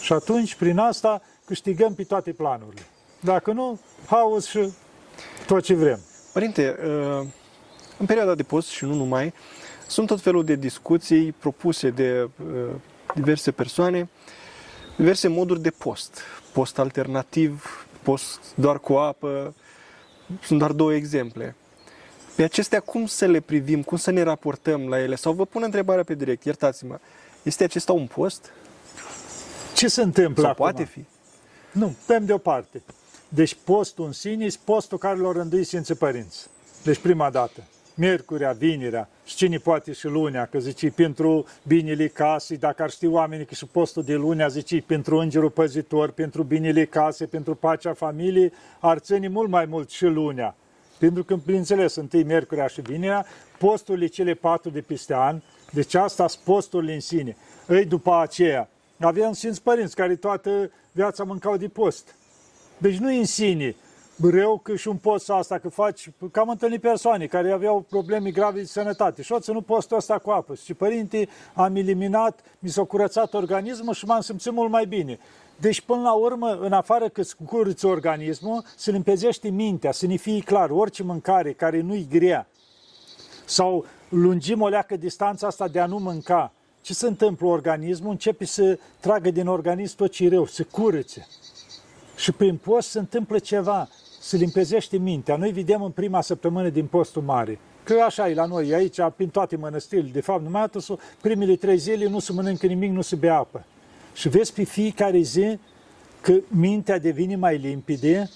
Și 0.00 0.12
atunci, 0.12 0.54
prin 0.54 0.78
asta, 0.78 1.22
câștigăm 1.44 1.94
pe 1.94 2.04
toate 2.04 2.32
planurile. 2.32 2.82
Dacă 3.20 3.52
nu, 3.52 3.80
haos 4.06 4.46
și 4.46 4.72
tot 5.46 5.62
ce 5.62 5.74
vrem. 5.74 6.00
Părinte, 6.32 6.76
uh, 6.84 7.26
în 7.98 8.06
perioada 8.06 8.34
de 8.34 8.42
post 8.42 8.68
și 8.68 8.84
nu 8.84 8.94
numai, 8.94 9.34
sunt 9.86 10.06
tot 10.06 10.20
felul 10.20 10.44
de 10.44 10.54
discuții 10.54 11.32
propuse 11.32 11.90
de 11.90 12.28
uh, 12.46 12.74
diverse 13.14 13.50
persoane, 13.50 14.08
diverse 14.96 15.28
moduri 15.28 15.60
de 15.60 15.70
post. 15.70 16.20
Post 16.52 16.78
alternativ, 16.78 17.86
post 18.02 18.40
doar 18.54 18.78
cu 18.78 18.92
apă, 18.92 19.54
sunt 20.42 20.58
doar 20.58 20.72
două 20.72 20.94
exemple. 20.94 21.54
Pe 22.34 22.42
acestea 22.42 22.80
cum 22.80 23.06
să 23.06 23.26
le 23.26 23.40
privim, 23.40 23.82
cum 23.82 23.96
să 23.96 24.10
ne 24.10 24.22
raportăm 24.22 24.88
la 24.88 25.00
ele? 25.00 25.14
Sau 25.14 25.32
vă 25.32 25.44
pun 25.44 25.62
întrebarea 25.62 26.04
pe 26.04 26.14
direct, 26.14 26.44
iertați-mă, 26.44 26.98
este 27.42 27.64
acesta 27.64 27.92
un 27.92 28.06
post? 28.06 28.52
Ce 29.74 29.88
se 29.88 30.02
întâmplă 30.02 30.42
Sau 30.42 30.50
acum? 30.50 30.64
poate 30.64 30.84
fi? 30.84 31.04
Nu, 31.72 31.96
pem 32.06 32.24
deoparte. 32.24 32.82
Deci 33.28 33.56
postul 33.64 34.04
în 34.04 34.12
sine 34.12 34.44
este 34.44 34.60
postul 34.64 34.98
care 34.98 35.18
l-au 35.18 35.32
rânduit 35.32 35.66
Sfinții 35.66 35.94
Părinți. 35.94 36.48
Deci 36.82 36.98
prima 36.98 37.30
dată. 37.30 37.62
Miercurea, 37.98 38.52
vinerea 38.52 39.08
și 39.24 39.34
cine 39.34 39.56
poate 39.56 39.92
și 39.92 40.06
lunea, 40.06 40.46
că 40.46 40.58
zice 40.58 40.90
pentru 40.90 41.46
binele 41.62 42.08
casei, 42.08 42.56
dacă 42.56 42.82
ar 42.82 42.90
ști 42.90 43.06
oamenii 43.06 43.44
că 43.44 43.54
și 43.54 43.66
postul 43.66 44.02
de 44.02 44.14
lunea, 44.14 44.48
zice 44.48 44.82
pentru 44.86 45.16
îngerul 45.16 45.50
păzitor, 45.50 46.10
pentru 46.10 46.42
binele 46.42 46.84
casei, 46.84 47.26
pentru 47.26 47.54
pacea 47.54 47.92
familiei, 47.92 48.52
ar 48.80 48.98
ține 48.98 49.28
mult 49.28 49.48
mai 49.48 49.64
mult 49.64 49.90
și 49.90 50.04
lunea. 50.04 50.54
Pentru 50.98 51.24
că, 51.24 51.36
bineînțeles, 51.44 51.94
întâi 51.94 52.22
miercurea 52.22 52.66
și 52.66 52.80
vinerea, 52.80 53.26
posturile 53.58 54.06
cele 54.06 54.34
patru 54.34 54.70
de 54.70 54.80
peste 54.80 55.14
an, 55.14 55.40
deci 55.72 55.94
asta 55.94 56.28
sunt 56.28 56.44
posturile 56.44 56.94
în 56.94 57.00
sine. 57.00 57.36
Ei, 57.68 57.84
după 57.84 58.16
aceea, 58.16 58.68
aveam 59.00 59.32
Sfinți 59.32 59.62
Părinți 59.62 59.94
care 59.94 60.16
toată 60.16 60.70
viața 60.92 61.24
mâncau 61.24 61.56
de 61.56 61.68
post. 61.68 62.14
Deci 62.78 62.96
nu 62.96 63.08
în 63.08 63.24
sine 63.24 63.74
rău 64.22 64.58
că 64.62 64.76
și 64.76 64.88
un 64.88 64.96
post 64.96 65.30
asta, 65.30 65.58
că 65.58 65.68
faci, 65.68 66.10
că 66.32 66.40
am 66.40 66.48
întâlnit 66.48 66.80
persoane 66.80 67.26
care 67.26 67.52
aveau 67.52 67.80
probleme 67.88 68.30
grave 68.30 68.60
de 68.60 68.66
sănătate 68.66 69.22
și 69.22 69.32
o 69.32 69.40
ținut 69.40 69.64
postul 69.64 69.96
ăsta 69.96 70.18
cu 70.18 70.30
apă. 70.30 70.54
Și 70.54 70.74
părinte, 70.74 71.28
am 71.54 71.76
eliminat, 71.76 72.40
mi 72.58 72.68
s-a 72.68 72.84
curățat 72.84 73.34
organismul 73.34 73.94
și 73.94 74.04
m-am 74.04 74.20
simțit 74.20 74.52
mult 74.52 74.70
mai 74.70 74.86
bine. 74.86 75.18
Deci, 75.60 75.80
până 75.80 76.02
la 76.02 76.12
urmă, 76.12 76.58
în 76.60 76.72
afară 76.72 77.08
că 77.08 77.20
îți 77.20 77.36
curăți 77.46 77.84
organismul, 77.84 78.64
se 78.76 78.90
limpezește 78.90 79.48
mintea, 79.48 79.92
să 79.92 80.06
ne 80.06 80.16
fie 80.16 80.40
clar, 80.40 80.70
orice 80.70 81.02
mâncare 81.02 81.52
care 81.52 81.80
nu-i 81.80 82.06
grea, 82.10 82.46
sau 83.44 83.84
lungim 84.08 84.60
o 84.60 84.68
leacă 84.68 84.96
distanța 84.96 85.46
asta 85.46 85.68
de 85.68 85.80
a 85.80 85.86
nu 85.86 85.98
mânca, 85.98 86.52
ce 86.80 86.94
se 86.94 87.06
întâmplă? 87.06 87.46
Organismul 87.46 88.10
începe 88.10 88.44
să 88.44 88.78
tragă 89.00 89.30
din 89.30 89.46
organism 89.46 89.96
tot 89.96 90.10
ce 90.10 90.24
e 90.24 90.28
rău, 90.28 90.46
să 90.46 90.64
curățe. 90.64 91.26
Și 92.16 92.32
prin 92.32 92.56
post 92.56 92.88
se 92.88 92.98
întâmplă 92.98 93.38
ceva, 93.38 93.88
se 94.26 94.36
limpezește 94.36 94.96
mintea. 94.96 95.36
Noi 95.36 95.50
vedem 95.50 95.82
în 95.82 95.90
prima 95.90 96.20
săptămână 96.20 96.68
din 96.68 96.86
postul 96.86 97.22
mare 97.22 97.58
Că 97.86 98.02
așa 98.06 98.28
e 98.28 98.34
la 98.34 98.44
noi, 98.44 98.74
aici, 98.74 98.96
prin 99.16 99.28
toate 99.28 99.56
mănăstirile, 99.56 100.10
de 100.12 100.20
fapt, 100.20 100.42
numai 100.42 100.62
atât, 100.62 100.82
primele 101.20 101.56
trei 101.56 101.76
zile 101.76 102.08
nu 102.08 102.18
se 102.18 102.32
mănâncă 102.32 102.66
nimic, 102.66 102.90
nu 102.90 103.00
se 103.00 103.16
bea 103.16 103.36
apă. 103.36 103.64
Și 104.14 104.28
vezi 104.28 104.52
pe 104.52 104.64
fiecare 104.64 105.18
zi 105.18 105.58
că 106.20 106.34
mintea 106.48 106.98
devine 106.98 107.36
mai 107.36 107.56
limpide 107.56 108.30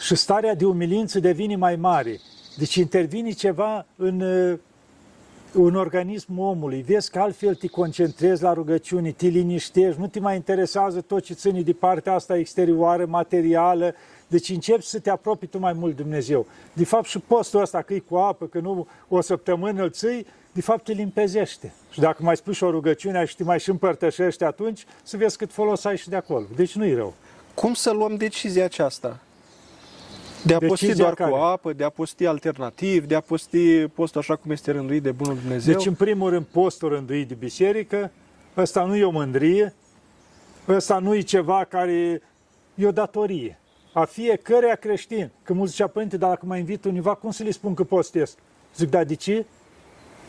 și 0.00 0.14
starea 0.14 0.54
de 0.54 0.64
umilință 0.64 1.20
devine 1.20 1.56
mai 1.56 1.76
mare. 1.76 2.20
Deci 2.58 2.74
intervine 2.74 3.30
ceva 3.30 3.86
în 3.96 4.22
un 5.54 5.74
organism 5.74 6.38
omului, 6.38 6.82
vezi 6.82 7.10
că 7.10 7.18
altfel 7.18 7.54
te 7.54 7.66
concentrezi 7.66 8.42
la 8.42 8.52
rugăciune, 8.52 9.10
te 9.10 9.26
liniștești, 9.26 10.00
nu 10.00 10.06
te 10.06 10.20
mai 10.20 10.36
interesează 10.36 11.00
tot 11.00 11.22
ce 11.22 11.34
ține 11.34 11.60
de 11.60 11.72
partea 11.72 12.12
asta 12.12 12.36
exterioară, 12.36 13.06
materială, 13.06 13.94
deci 14.26 14.48
începi 14.48 14.82
să 14.82 14.98
te 14.98 15.10
apropii 15.10 15.46
tu 15.46 15.58
mai 15.58 15.72
mult 15.72 15.96
de 15.96 16.02
Dumnezeu. 16.02 16.46
De 16.72 16.84
fapt 16.84 17.06
și 17.06 17.18
postul 17.18 17.60
ăsta, 17.60 17.82
că 17.82 17.94
e 17.94 17.98
cu 17.98 18.16
apă, 18.16 18.46
că 18.46 18.58
nu 18.58 18.86
o 19.08 19.20
săptămână 19.20 19.82
îl 19.82 19.90
ții, 19.90 20.26
de 20.52 20.60
fapt 20.60 20.84
te 20.84 20.92
limpezește. 20.92 21.72
Și 21.90 22.00
dacă 22.00 22.22
mai 22.22 22.36
spui 22.36 22.54
și 22.54 22.64
o 22.64 22.70
rugăciune 22.70 23.24
și 23.24 23.36
te 23.36 23.44
mai 23.44 23.60
și 23.60 23.70
împărtășești 23.70 24.44
atunci, 24.44 24.84
să 25.02 25.16
vezi 25.16 25.36
cât 25.36 25.52
folos 25.52 25.84
ai 25.84 25.96
și 25.96 26.08
de 26.08 26.16
acolo. 26.16 26.44
Deci 26.56 26.74
nu-i 26.74 26.94
rău. 26.94 27.14
Cum 27.54 27.74
să 27.74 27.90
luăm 27.90 28.16
decizia 28.16 28.64
aceasta? 28.64 29.20
De 30.44 30.54
a 30.54 30.58
posti 30.58 30.94
doar 30.94 31.14
care? 31.14 31.30
cu 31.30 31.36
apă, 31.36 31.72
de 31.72 31.84
a 31.84 31.88
posti 31.88 32.26
alternativ, 32.26 33.06
de 33.06 33.14
a 33.14 33.20
posti 33.20 33.86
postul 33.86 34.20
așa 34.20 34.36
cum 34.36 34.50
este 34.50 34.70
rânduit 34.70 35.02
de 35.02 35.10
Bunul 35.10 35.36
Dumnezeu? 35.36 35.74
Deci, 35.74 35.86
în 35.86 35.94
primul 35.94 36.30
rând, 36.30 36.44
postul 36.44 36.88
rânduit 36.88 37.28
de 37.28 37.34
biserică, 37.34 38.10
ăsta 38.56 38.84
nu 38.84 38.96
e 38.96 39.04
o 39.04 39.10
mândrie, 39.10 39.74
ăsta 40.68 40.98
nu 40.98 41.14
e 41.14 41.20
ceva 41.20 41.64
care 41.64 42.22
e 42.74 42.86
o 42.86 42.90
datorie 42.90 43.58
a 43.98 44.04
fiecăruia 44.04 44.74
creștin. 44.74 45.30
Că 45.42 45.52
mulți 45.52 45.72
zicea, 45.72 45.86
părinte, 45.86 46.16
dar 46.16 46.28
dacă 46.28 46.46
mă 46.46 46.56
invit 46.56 46.84
univa, 46.84 47.14
cum 47.14 47.30
să 47.30 47.42
le 47.42 47.50
spun 47.50 47.74
că 47.74 47.84
postez? 47.84 48.36
Zic, 48.76 48.90
da, 48.90 49.04
de 49.04 49.14
ce? 49.14 49.46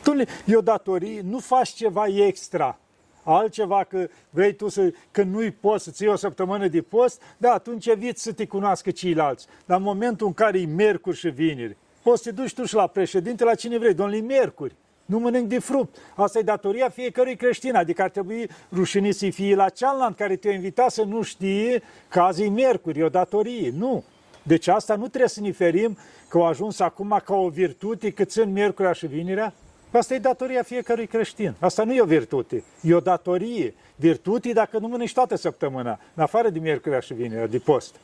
Tu 0.04 0.14
le, 0.14 0.28
e 0.46 0.56
o 0.56 0.62
datorie, 0.62 1.22
nu 1.22 1.40
faci 1.40 1.70
ceva 1.70 2.06
extra. 2.08 2.80
Altceva 3.24 3.84
că 3.84 4.08
vrei 4.30 4.54
tu 4.54 4.68
să, 4.68 4.94
că 5.12 5.24
nu-i 5.24 5.52
poți 5.52 5.84
să 5.84 5.92
ții 5.92 6.08
o 6.08 6.16
săptămână 6.16 6.68
de 6.68 6.82
post, 6.82 7.22
da, 7.38 7.52
atunci 7.52 7.86
eviți 7.86 8.22
să 8.24 8.34
te 8.34 8.46
cunoască 8.46 8.92
ceilalți. 8.92 9.48
Dar 9.66 9.78
în 9.78 9.84
momentul 9.84 10.28
în 10.28 10.34
care 10.34 10.60
e 10.60 10.66
miercuri 10.66 11.18
și 11.18 11.30
vineri, 11.30 11.78
poți 12.02 12.24
să 12.24 12.30
te 12.30 12.42
duci 12.42 12.54
tu 12.54 12.66
și 12.66 12.76
la 12.76 12.88
președinte, 12.88 13.44
la 13.44 13.56
cine 13.56 13.78
vrei, 13.78 13.94
domnule, 13.94 14.20
miercuri 14.20 14.76
nu 15.08 15.20
mănânc 15.20 15.48
de 15.48 15.60
fruct. 15.60 15.98
Asta 16.16 16.40
e 16.40 16.42
datoria 16.42 16.90
fiecărui 16.90 17.36
creștin, 17.36 17.76
adică 17.76 18.02
ar 18.02 18.10
trebui 18.10 18.50
rușinii 18.74 19.14
să 19.14 19.30
fie 19.30 19.56
la 19.56 19.70
cealaltă 19.70 20.16
care 20.18 20.36
te-a 20.36 20.52
invitat 20.52 20.92
să 20.92 21.04
nu 21.04 21.22
știe 21.22 21.84
că 22.08 22.20
azi 22.20 22.44
e 22.44 22.48
miercuri, 22.48 23.00
e 23.00 23.04
o 23.04 23.10
datorie. 23.10 23.74
Nu. 23.78 24.04
Deci 24.44 24.68
asta 24.68 24.96
nu 24.96 25.08
trebuie 25.08 25.30
să 25.30 25.42
ne 25.42 25.52
ferim 25.52 25.98
că 26.28 26.38
au 26.38 26.46
ajuns 26.46 26.80
acum 26.80 27.22
ca 27.26 27.36
o 27.36 27.50
virtute 27.50 28.10
cât 28.10 28.32
sunt 28.32 28.52
miercurea 28.52 28.92
și 28.92 29.08
vinerea. 29.08 29.54
Asta 29.92 30.14
e 30.14 30.20
datoria 30.20 30.64
fiecărui 30.64 31.08
creștin. 31.08 31.54
Asta 31.60 31.84
nu 31.84 31.94
e 31.94 32.02
o 32.02 32.06
virtute, 32.06 32.64
e 32.82 32.94
o 32.94 33.00
datorie. 33.00 33.74
Virtute 33.96 34.54
dacă 34.54 34.78
nu 34.78 34.88
mănânci 34.88 35.14
toată 35.14 35.36
săptămâna, 35.36 36.00
în 36.14 36.24
afară 36.24 36.50
de 36.50 36.60
miercurea 36.60 37.00
și 37.00 37.14
vinerea, 37.14 37.48
de 37.48 37.58
post 37.58 37.96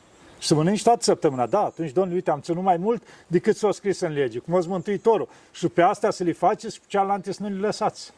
și 0.44 0.50
să 0.50 0.56
mănânci 0.56 0.82
toată 0.82 1.02
săptămâna. 1.02 1.46
Da, 1.46 1.60
atunci, 1.60 1.90
domnule, 1.90 2.14
uite, 2.14 2.30
am 2.30 2.40
ținut 2.40 2.62
mai 2.62 2.76
mult 2.76 3.02
decât 3.26 3.56
s-a 3.56 3.72
scris 3.72 4.00
în 4.00 4.12
lege, 4.12 4.38
cum 4.38 4.54
ați 4.54 4.68
Mântuitorul. 4.68 5.28
Și 5.52 5.68
pe 5.68 5.82
astea 5.82 6.10
să 6.10 6.24
le 6.24 6.32
faceți, 6.32 6.80
pe 6.80 6.84
cealaltă 6.88 7.32
să 7.32 7.42
nu 7.42 7.48
le 7.48 7.60
lăsați. 7.60 8.12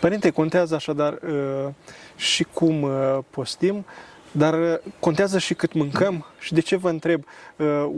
Părinte, 0.00 0.30
contează 0.30 0.74
așadar 0.74 1.12
uh, 1.12 1.72
și 2.16 2.44
cum 2.44 2.82
uh, 2.82 3.18
postim, 3.30 3.84
dar 4.32 4.54
uh, 4.60 4.92
contează 4.98 5.38
și 5.38 5.54
cât 5.54 5.72
mâncăm 5.72 6.26
și 6.38 6.54
de 6.54 6.60
ce 6.60 6.76
vă 6.76 6.88
întreb. 6.88 7.24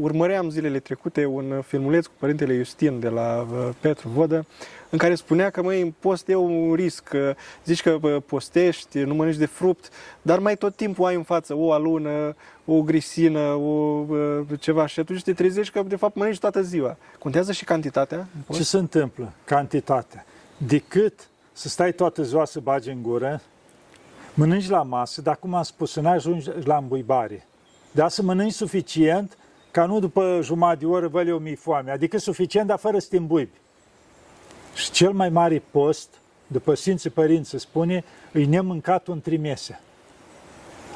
Urmăream 0.01 0.51
zilele 0.51 0.79
trecute 0.79 1.25
un 1.25 1.63
filmuleț 1.67 2.07
cu 2.07 2.13
părintele 2.19 2.57
Justin 2.57 3.01
de 3.01 3.09
la 3.09 3.47
Petru 3.81 4.09
Vodă, 4.09 4.47
în 4.91 4.99
care 4.99 5.15
spunea 5.15 5.51
că, 5.51 5.63
măi, 5.63 5.81
în 5.81 5.93
post 5.99 6.29
e 6.29 6.35
un 6.35 6.75
risc, 6.75 7.11
zici 7.65 7.83
că 7.83 7.99
postești, 8.27 8.99
nu 8.99 9.15
mănânci 9.15 9.37
de 9.37 9.47
fruct, 9.47 9.89
dar 10.23 10.39
mai 10.39 10.57
tot 10.57 10.77
timpul 10.77 11.07
ai 11.07 11.15
în 11.15 11.23
față 11.23 11.57
o 11.57 11.73
alună, 11.73 12.37
o 12.65 12.83
grisină, 12.83 13.41
o 13.41 14.05
ceva 14.59 14.87
și 14.87 15.01
atunci 15.01 15.23
te 15.23 15.33
trezești 15.33 15.73
că, 15.73 15.83
de 15.83 15.97
fapt, 15.97 16.17
mănânci 16.17 16.39
toată 16.39 16.63
ziua. 16.63 16.97
Contează 17.19 17.53
și 17.53 17.65
cantitatea? 17.65 18.27
Ce 18.53 18.63
se 18.63 18.77
întâmplă? 18.77 19.33
Cantitatea. 19.45 20.25
Decât 20.57 21.29
să 21.53 21.69
stai 21.69 21.93
toată 21.93 22.23
ziua 22.23 22.45
să 22.45 22.61
bagi 22.61 22.91
în 22.91 23.03
gură, 23.03 23.41
mănânci 24.35 24.69
la 24.69 24.83
masă, 24.83 25.21
dar 25.21 25.37
cum 25.37 25.55
am 25.55 25.63
spus, 25.63 25.93
să 25.93 26.01
nu 26.01 26.09
ajungi 26.09 26.49
la 26.65 26.77
îmbuibare. 26.77 27.47
Dar 27.91 28.09
să 28.09 28.23
mănânci 28.23 28.53
suficient 28.53 29.37
ca 29.71 29.87
nu 29.87 30.01
după 30.01 30.39
jumătate 30.43 30.79
de 30.79 30.87
oră 30.87 31.09
vă 31.09 31.23
le 31.23 31.39
mi 31.39 31.55
foame, 31.55 31.91
adică 31.91 32.19
suficient, 32.19 32.67
dar 32.67 32.79
fără 32.79 32.99
să 32.99 33.07
te 33.11 33.17
îmbuibi. 33.17 33.61
Și 34.75 34.91
cel 34.91 35.13
mai 35.13 35.29
mare 35.29 35.63
post, 35.71 36.09
după 36.47 36.75
Sfinții 36.75 37.11
Părinți 37.11 37.51
se 37.51 37.59
spune, 37.59 38.05
îi 38.33 38.47
nemâncatul 38.47 39.15
în 39.15 39.21
trimese. 39.21 39.81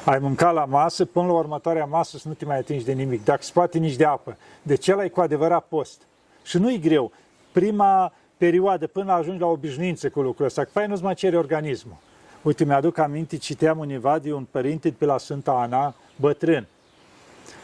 Ai 0.05 0.19
mâncat 0.19 0.53
la 0.53 0.65
masă, 0.65 1.05
până 1.05 1.25
la 1.25 1.33
următoarea 1.33 1.85
masă 1.85 2.17
să 2.17 2.27
nu 2.27 2.33
te 2.33 2.45
mai 2.45 2.57
atingi 2.57 2.85
de 2.85 2.91
nimic, 2.91 3.23
dacă 3.23 3.41
se 3.41 3.51
poate 3.53 3.77
nici 3.77 3.95
de 3.95 4.05
apă. 4.05 4.37
Deci 4.61 4.87
ăla 4.87 5.03
e 5.03 5.09
cu 5.09 5.21
adevărat 5.21 5.65
post. 5.67 6.01
Și 6.43 6.57
nu-i 6.57 6.79
greu. 6.79 7.11
Prima 7.51 8.13
perioadă, 8.37 8.87
până 8.87 9.11
ajungi 9.11 9.41
la 9.41 9.47
obișnuință 9.47 10.09
cu 10.09 10.21
lucrul 10.21 10.45
ăsta, 10.45 10.63
că 10.63 10.69
pe 10.73 10.85
nu-ți 10.85 11.03
mai 11.03 11.13
cere 11.13 11.37
organismul. 11.37 11.97
Uite, 12.47 12.65
mi-aduc 12.65 12.97
aminte, 12.97 13.37
citeam 13.37 13.77
univa 13.77 14.19
de 14.19 14.33
un 14.33 14.47
părinte 14.51 14.89
de 14.89 14.95
pe 14.97 15.05
la 15.05 15.17
Sfânta 15.17 15.51
Ana, 15.51 15.93
bătrân. 16.15 16.67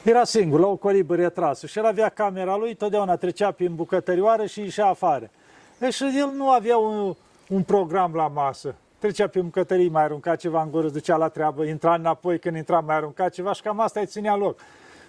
Era 0.04 0.24
singur, 0.24 0.60
la 0.60 0.68
o 0.68 0.76
colibă 0.76 1.16
retrasă 1.16 1.68
și 1.68 1.78
el 1.78 1.86
avea 1.86 2.10
camera 2.10 2.56
lui, 2.56 2.76
totdeauna 2.76 3.16
trecea 3.16 3.52
prin 3.52 3.76
bucătărioară 3.76 4.46
și 4.46 4.60
ieșea 4.60 4.86
afară. 4.86 5.30
Deci 5.80 6.00
el 6.00 6.32
nu 6.36 6.50
avea 6.50 6.78
un, 6.78 7.16
un 7.50 7.64
program 7.64 8.14
la 8.14 8.28
masă. 8.28 8.76
Trecea 9.00 9.28
pe 9.28 9.40
bucătării, 9.40 9.90
mai 9.90 10.04
arunca 10.04 10.36
ceva 10.36 10.62
în 10.62 10.72
gură, 10.72 10.90
ducea 10.90 11.16
la 11.16 11.28
treabă, 11.28 11.64
intra 11.64 11.94
înapoi, 11.94 12.40
când 12.40 12.56
intra 12.56 12.80
mai 12.80 12.96
arunca 12.96 13.30
ceva 13.30 13.54
și 13.54 13.62
cam 13.62 13.80
asta 13.80 14.00
îi 14.00 14.06
ținea 14.06 14.36
loc. 14.36 14.60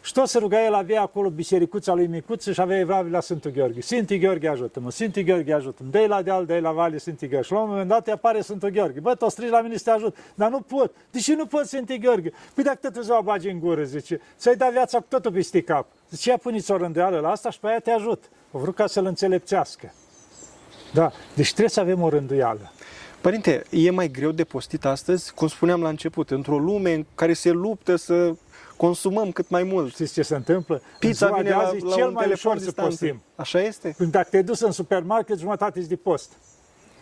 Și 0.04 0.12
tot 0.12 0.28
se 0.28 0.38
ruga, 0.38 0.64
el 0.64 0.75
avea 0.75 1.02
acolo 1.02 1.30
bisericuța 1.30 1.94
lui 1.94 2.06
micuță 2.06 2.52
și 2.52 2.61
avea 2.61 2.78
evlavii 2.78 3.12
la 3.12 3.20
Sfântul 3.20 3.50
Gheorghe. 3.50 3.80
Sfântul 3.80 4.16
Gheorghe 4.16 4.49
ajută-mă, 4.49 4.90
Sfântul 4.90 5.23
Gheorghe 5.23 5.52
ajută-mă, 5.52 5.88
dă 5.90 6.06
la 6.06 6.23
deal, 6.23 6.46
dă 6.46 6.58
la 6.58 6.73
vale, 6.73 6.99
Sfântul 6.99 7.28
Gheorghe. 7.28 7.46
Și 7.46 7.52
la 7.52 7.61
un 7.61 7.68
moment 7.68 7.88
dat 7.88 8.08
apare 8.08 8.40
Sfântul 8.40 8.68
Gheorghe. 8.68 9.00
Bă, 9.00 9.14
tot 9.14 9.30
strigi 9.30 9.50
la 9.50 9.61
mine 9.61 9.76
să 9.76 9.84
te 9.84 9.90
ajut, 9.90 10.16
dar 10.34 10.50
nu 10.50 10.61
pot. 10.61 10.94
De 11.11 11.18
ce 11.18 11.34
nu 11.34 11.46
pot 11.46 11.66
Sfântul 11.66 11.96
Gheorghe? 11.96 12.32
Păi 12.54 12.64
dacă 12.64 12.90
tot 12.90 13.04
ziua 13.04 13.20
bagi 13.20 13.49
în 13.49 13.58
gură, 13.58 13.82
zice, 13.82 14.20
ți-ai 14.38 14.56
dat 14.56 14.73
viața 14.73 14.99
cu 14.99 15.04
totul 15.08 15.32
peste 15.32 15.61
cap. 15.61 15.87
Zice, 16.11 16.30
ia 16.30 16.37
puneți 16.37 16.70
o 16.70 16.76
rânduială 16.76 17.18
la 17.18 17.30
asta 17.30 17.50
și 17.50 17.61
pe 17.61 17.66
aia 17.66 17.80
te 17.80 17.90
ajut. 17.90 18.25
O 18.50 18.58
vrut 18.58 18.75
ca 18.75 18.87
să-l 18.87 19.04
înțelepțească. 19.04 19.92
Da, 20.92 21.12
deci 21.34 21.49
trebuie 21.49 21.68
să 21.68 21.80
avem 21.80 22.02
o 22.02 22.08
rânduială. 22.08 22.73
Părinte, 23.20 23.62
e 23.70 23.90
mai 23.90 24.08
greu 24.08 24.30
de 24.30 24.44
postit 24.44 24.84
astăzi, 24.84 25.34
cum 25.34 25.49
spuneam 25.49 25.82
la 25.82 25.88
început, 25.88 26.30
într-o 26.30 26.58
lume 26.58 26.92
în 26.92 27.04
care 27.14 27.32
se 27.32 27.50
luptă 27.50 27.96
să 27.96 28.34
consumăm 28.76 29.31
cât 29.33 29.49
mai 29.49 29.62
mult. 29.62 29.93
Știți 29.93 30.12
ce 30.12 30.23
se 30.23 30.35
întâmplă? 30.35 30.83
Pizza 30.99 31.31
vine 31.31 31.50
la, 31.50 31.73
la 31.73 31.95
cel 31.95 32.11
mai 32.11 32.31
ușor 32.33 32.59
să 32.59 32.73
postim. 32.73 33.23
Așa 33.35 33.61
este? 33.61 33.95
Când 33.97 34.11
dacă 34.11 34.28
te 34.31 34.43
dus 34.43 34.61
în 34.61 34.71
supermarket, 34.71 35.38
jumătate 35.38 35.81
de 35.81 35.97
post. 35.97 36.33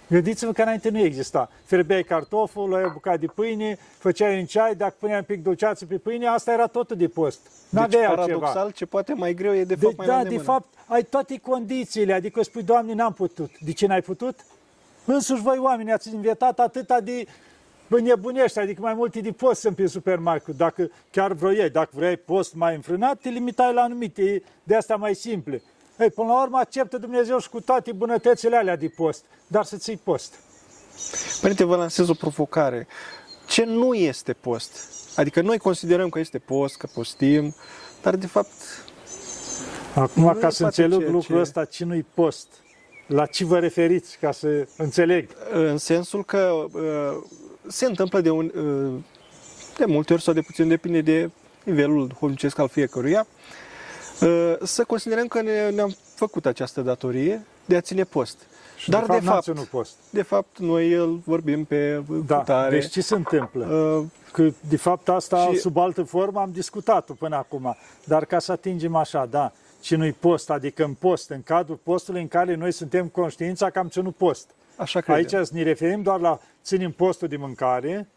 Gândiți-vă 0.08 0.52
că 0.52 0.62
înainte 0.62 0.88
nu 0.88 0.98
exista. 0.98 1.50
Fierbeai 1.64 2.02
cartoful, 2.02 2.68
luai 2.68 2.84
o 2.84 2.90
bucată 2.92 3.16
de 3.16 3.26
pâine, 3.26 3.78
făceai 3.98 4.38
un 4.38 4.44
ceai, 4.44 4.74
dacă 4.74 4.94
puneai 4.98 5.18
un 5.18 5.24
pic 5.24 5.42
dulceață 5.42 5.86
pe 5.86 5.98
pâine, 5.98 6.26
asta 6.26 6.52
era 6.52 6.66
totul 6.66 6.96
de 6.96 7.08
post. 7.08 7.40
Deci, 7.68 8.00
paradoxal, 8.06 8.52
ceva. 8.52 8.70
ce 8.70 8.86
poate 8.86 9.12
mai 9.14 9.34
greu 9.34 9.54
e 9.54 9.64
de 9.64 9.74
fapt 9.74 9.96
de, 9.96 10.04
mai 10.06 10.06
Da, 10.06 10.28
de 10.28 10.38
fapt, 10.38 10.66
ai 10.86 11.02
toate 11.02 11.38
condițiile, 11.38 12.12
adică 12.12 12.42
spui, 12.42 12.62
Doamne, 12.62 12.92
n-am 12.92 13.12
putut. 13.12 13.50
De 13.58 13.72
ce 13.72 13.86
n-ai 13.86 14.02
putut? 14.02 14.44
Însuși 15.04 15.42
voi 15.42 15.58
oameni 15.58 15.92
ați 15.92 16.14
inventat 16.14 16.58
atâta 16.58 17.00
de 17.00 17.26
nebunești, 18.00 18.58
adică 18.58 18.80
mai 18.80 18.94
multe 18.94 19.20
de 19.20 19.30
post 19.30 19.60
sunt 19.60 19.76
pe 19.76 19.86
supermarket. 19.86 20.56
Dacă 20.56 20.90
chiar 21.10 21.32
vroiai, 21.32 21.70
dacă 21.70 21.90
vrei 21.92 22.16
post 22.16 22.54
mai 22.54 22.74
înfrânat, 22.74 23.20
te 23.20 23.28
limitai 23.28 23.72
la 23.72 23.82
anumite 23.82 24.42
de 24.62 24.76
asta 24.76 24.96
mai 24.96 25.14
simple. 25.14 25.62
Ei, 25.98 26.10
până 26.10 26.28
la 26.28 26.42
urmă 26.42 26.58
acceptă 26.58 26.98
Dumnezeu 26.98 27.38
și 27.38 27.48
cu 27.48 27.60
toate 27.60 27.92
bunătățile 27.92 28.56
alea 28.56 28.76
de 28.76 28.92
post, 28.96 29.24
dar 29.46 29.64
să 29.64 29.76
ții 29.76 30.00
post. 30.04 30.34
Părinte, 31.40 31.64
vă 31.64 31.76
lansez 31.76 32.08
o 32.08 32.14
provocare. 32.14 32.86
Ce 33.46 33.64
nu 33.64 33.94
este 33.94 34.32
post? 34.32 34.90
Adică 35.16 35.40
noi 35.40 35.58
considerăm 35.58 36.08
că 36.08 36.18
este 36.18 36.38
post, 36.38 36.76
că 36.76 36.88
postim, 36.94 37.54
dar 38.02 38.16
de 38.16 38.26
fapt... 38.26 38.52
Acum, 39.94 40.36
ca 40.40 40.50
să 40.50 40.64
înțeleg 40.64 41.08
lucrul 41.08 41.36
ce... 41.36 41.40
ăsta, 41.40 41.64
ce 41.64 41.84
nu-i 41.84 42.06
post? 42.14 42.48
La 43.06 43.26
ce 43.26 43.44
vă 43.44 43.58
referiți, 43.58 44.18
ca 44.18 44.32
să 44.32 44.66
înțeleg? 44.76 45.28
În 45.52 45.78
sensul 45.78 46.24
că 46.24 46.66
uh, 46.72 47.24
se 47.66 47.86
întâmplă 47.86 48.20
de, 48.20 48.30
un, 48.30 48.52
uh, 48.54 49.00
de 49.78 49.84
multe 49.84 50.12
ori 50.12 50.22
sau 50.22 50.34
de 50.34 50.40
puțin, 50.40 50.68
depinde 50.68 51.00
de 51.00 51.30
nivelul 51.64 52.06
duhovnicesc 52.06 52.58
al 52.58 52.68
fiecăruia, 52.68 53.26
uh, 54.20 54.54
să 54.62 54.84
considerăm 54.84 55.26
că 55.26 55.42
ne, 55.42 55.70
ne-am 55.70 55.94
făcut 56.14 56.46
această 56.46 56.80
datorie 56.80 57.46
de 57.64 57.76
a 57.76 57.80
ține 57.80 58.04
post. 58.04 58.38
Și 58.76 58.90
Dar 58.90 59.00
de 59.00 59.06
fapt, 59.06 59.44
de 59.44 59.52
fapt, 59.52 59.68
post. 59.68 59.94
de 60.10 60.22
fapt, 60.22 60.58
noi 60.58 60.92
îl 60.92 61.20
vorbim 61.24 61.64
pe 61.64 62.02
da, 62.26 62.36
cutare. 62.36 62.78
Deci 62.78 62.90
ce 62.90 63.00
se 63.00 63.14
întâmplă? 63.14 63.64
Uh, 63.66 64.04
că 64.32 64.48
de 64.68 64.76
fapt 64.76 65.08
asta 65.08 65.48
și... 65.52 65.58
sub 65.58 65.76
altă 65.76 66.02
formă 66.02 66.40
am 66.40 66.50
discutat-o 66.52 67.12
până 67.12 67.36
acum. 67.36 67.76
Dar 68.04 68.24
ca 68.24 68.38
să 68.38 68.52
atingem 68.52 68.94
așa, 68.94 69.26
da, 69.30 69.52
ce 69.80 69.96
nu-i 69.96 70.12
post, 70.12 70.50
adică 70.50 70.84
în 70.84 70.94
post, 70.94 71.30
în 71.30 71.42
cadrul 71.42 71.78
postului 71.82 72.20
în 72.20 72.28
care 72.28 72.54
noi 72.54 72.72
suntem 72.72 73.08
conștiința 73.08 73.70
că 73.70 73.78
am 73.78 73.88
ținut 73.88 74.16
post. 74.16 74.50
Așa 74.82 75.00
credem. 75.00 75.38
Aici 75.40 75.48
ne 75.48 75.62
referim 75.62 76.02
doar 76.02 76.20
la 76.20 76.40
ținem 76.62 76.90
postul 76.90 77.28
de 77.28 77.36
mâncare 77.36 78.08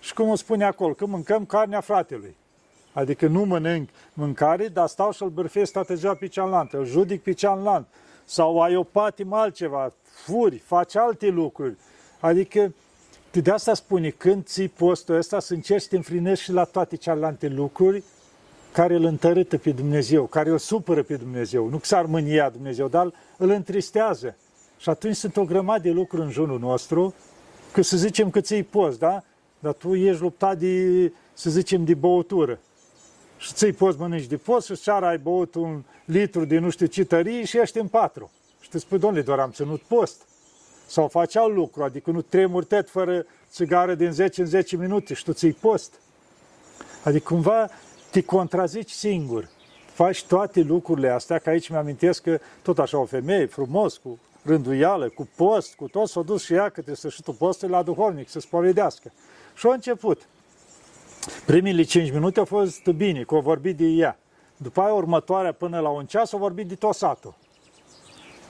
și 0.00 0.14
cum 0.14 0.28
o 0.28 0.34
spune 0.34 0.64
acolo, 0.64 0.92
că 0.92 1.06
mâncăm 1.06 1.44
carnea 1.44 1.80
fratelui. 1.80 2.36
Adică 2.92 3.26
nu 3.26 3.44
mănânc 3.44 3.88
mâncare, 4.12 4.68
dar 4.68 4.86
stau 4.86 5.12
și-l 5.12 5.28
bârfesc 5.28 5.72
toată 5.72 5.94
ziua 5.94 6.14
pe 6.14 6.26
cealaltă, 6.26 6.78
îl 6.78 6.86
judic 6.86 7.22
pe 7.22 7.32
cealaltă. 7.32 7.88
Sau 8.24 8.62
ai 8.62 8.76
o 8.76 8.82
patimă 8.82 9.36
altceva, 9.36 9.92
furi, 10.02 10.58
faci 10.58 10.96
alte 10.96 11.28
lucruri. 11.28 11.76
Adică 12.20 12.74
de 13.30 13.50
asta 13.50 13.74
spune, 13.74 14.08
când 14.08 14.44
ții 14.44 14.68
postul 14.68 15.16
ăsta, 15.16 15.40
să 15.40 15.54
încerci 15.54 15.82
să 15.82 15.88
te 15.88 15.96
înfrinești 15.96 16.44
și 16.44 16.52
la 16.52 16.64
toate 16.64 16.96
celelalte 16.96 17.48
lucruri 17.48 18.02
care 18.72 18.94
îl 18.94 19.04
întărâtă 19.04 19.58
pe 19.58 19.70
Dumnezeu, 19.70 20.24
care 20.26 20.50
îl 20.50 20.58
supără 20.58 21.02
pe 21.02 21.16
Dumnezeu. 21.16 21.68
Nu 21.68 21.78
că 21.78 21.84
s-ar 21.84 22.04
mânia 22.04 22.50
Dumnezeu, 22.50 22.88
dar 22.88 23.12
îl 23.36 23.50
întristează. 23.50 24.36
Și 24.78 24.88
atunci 24.88 25.16
sunt 25.16 25.36
o 25.36 25.44
grămadă 25.44 25.82
de 25.82 25.90
lucruri 25.90 26.22
în 26.22 26.30
jurul 26.30 26.58
nostru, 26.58 27.14
că 27.72 27.82
să 27.82 27.96
zicem 27.96 28.30
că 28.30 28.40
ții 28.40 28.62
post, 28.62 28.98
da? 28.98 29.22
Dar 29.58 29.72
tu 29.72 29.94
ești 29.94 30.22
luptat 30.22 30.58
de, 30.58 31.12
să 31.32 31.50
zicem, 31.50 31.84
de 31.84 31.94
băutură. 31.94 32.58
Și 33.38 33.52
ții 33.52 33.72
post, 33.72 33.98
mănânci 33.98 34.26
de 34.26 34.36
post 34.36 34.66
și 34.66 34.74
seara 34.74 35.08
ai 35.08 35.18
băut 35.18 35.54
un 35.54 35.82
litru 36.04 36.44
de 36.44 36.58
nu 36.58 36.70
știu 36.70 36.86
ce 36.86 37.04
tărie 37.04 37.44
și 37.44 37.58
ești 37.58 37.78
în 37.78 37.88
patru. 37.88 38.30
Și 38.60 38.68
te 38.68 38.78
spui, 38.78 38.98
domnule, 38.98 39.22
doar 39.22 39.38
am 39.38 39.50
ținut 39.50 39.80
post. 39.80 40.26
Sau 40.86 41.08
faci 41.08 41.36
alt 41.36 41.54
lucru, 41.54 41.82
adică 41.82 42.10
nu 42.10 42.22
tremuri 42.22 42.66
tet 42.66 42.90
fără 42.90 43.26
țigară 43.50 43.94
din 43.94 44.12
10 44.12 44.40
în 44.40 44.46
10 44.46 44.76
minute 44.76 45.14
și 45.14 45.24
tu 45.24 45.32
ții 45.32 45.52
post. 45.52 46.00
Adică 47.02 47.24
cumva 47.28 47.68
te 48.10 48.22
contrazici 48.22 48.90
singur. 48.90 49.48
Faci 49.92 50.24
toate 50.24 50.60
lucrurile 50.60 51.08
astea, 51.08 51.38
că 51.38 51.48
aici 51.48 51.68
mi-amintesc 51.68 52.22
că 52.22 52.38
tot 52.62 52.78
așa 52.78 52.98
o 52.98 53.04
femeie 53.04 53.46
frumos, 53.46 53.96
cu 53.96 54.18
rânduială, 54.46 55.08
cu 55.08 55.28
post, 55.36 55.74
cu 55.74 55.88
tot, 55.88 56.08
s-a 56.08 56.22
dus 56.22 56.44
și 56.44 56.54
ea 56.54 56.68
către 56.68 56.94
sfârșitul 56.94 57.34
postului 57.34 57.74
la 57.74 57.82
duhovnic 57.82 58.28
să 58.28 58.40
spovedească. 58.40 59.12
Și 59.54 59.66
a 59.66 59.72
început. 59.72 60.28
Primele 61.46 61.82
5 61.82 62.12
minute 62.12 62.38
au 62.38 62.44
fost 62.44 62.84
bine, 62.84 63.22
că 63.22 63.34
au 63.34 63.40
vorbit 63.40 63.76
de 63.76 63.84
ea. 63.84 64.18
După 64.56 64.80
aia 64.80 64.92
următoarea, 64.92 65.52
până 65.52 65.80
la 65.80 65.88
un 65.88 66.06
ceas, 66.06 66.32
au 66.32 66.38
vorbit 66.38 66.68
de 66.68 66.74
tot 66.74 66.94
satul. 66.94 67.34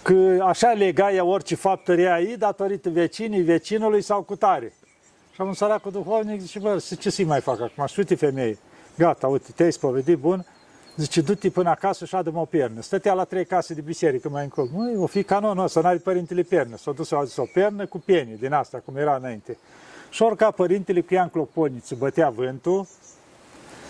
Că 0.02 0.38
așa 0.42 0.72
lega 0.72 1.12
ea 1.12 1.24
orice 1.24 1.54
faptă 1.54 1.94
rea 1.94 2.20
ei 2.20 2.36
datorită 2.36 2.90
vecinii, 2.90 3.42
vecinului 3.42 4.02
sau 4.02 4.22
cu 4.22 4.36
tare. 4.36 4.72
Și 5.32 5.40
am 5.40 5.54
un 5.60 5.78
cu 5.82 5.90
duhovnic, 5.90 6.40
zice, 6.40 6.58
bă, 6.58 6.84
ce 6.98 7.10
să-i 7.10 7.24
mai 7.24 7.40
fac 7.40 7.60
acum? 7.60 7.86
Și 7.86 7.98
uite 7.98 8.14
femeie, 8.14 8.58
gata, 8.98 9.26
uite, 9.26 9.52
te-ai 9.54 9.72
spovedit, 9.72 10.18
bun, 10.18 10.46
Zice, 10.96 11.20
du-te 11.20 11.50
până 11.50 11.70
acasă 11.70 12.04
și 12.04 12.14
adă 12.14 12.32
o 12.34 12.44
pernă. 12.44 12.80
Stătea 12.80 13.14
la 13.14 13.24
trei 13.24 13.44
case 13.44 13.74
de 13.74 13.80
biserică 13.80 14.28
mai 14.28 14.42
încolo. 14.42 14.68
Măi, 14.72 14.96
o 14.96 15.06
fi 15.06 15.22
canonul 15.22 15.64
ăsta, 15.64 15.80
n-are 15.80 15.96
părintele 15.98 16.42
pernă. 16.42 16.76
S-a 16.76 16.92
dus, 16.92 17.10
a 17.10 17.24
zis, 17.24 17.36
o 17.36 17.44
pernă 17.52 17.86
cu 17.86 17.98
pieni 17.98 18.36
din 18.38 18.52
asta, 18.52 18.82
cum 18.84 18.96
era 18.96 19.16
înainte. 19.16 19.58
Și 20.10 20.22
orca 20.22 20.50
părintele 20.50 21.00
cu 21.00 21.14
ea 21.14 21.22
în 21.22 21.28
cloponiță, 21.28 21.94
bătea 21.94 22.30
vântul 22.30 22.86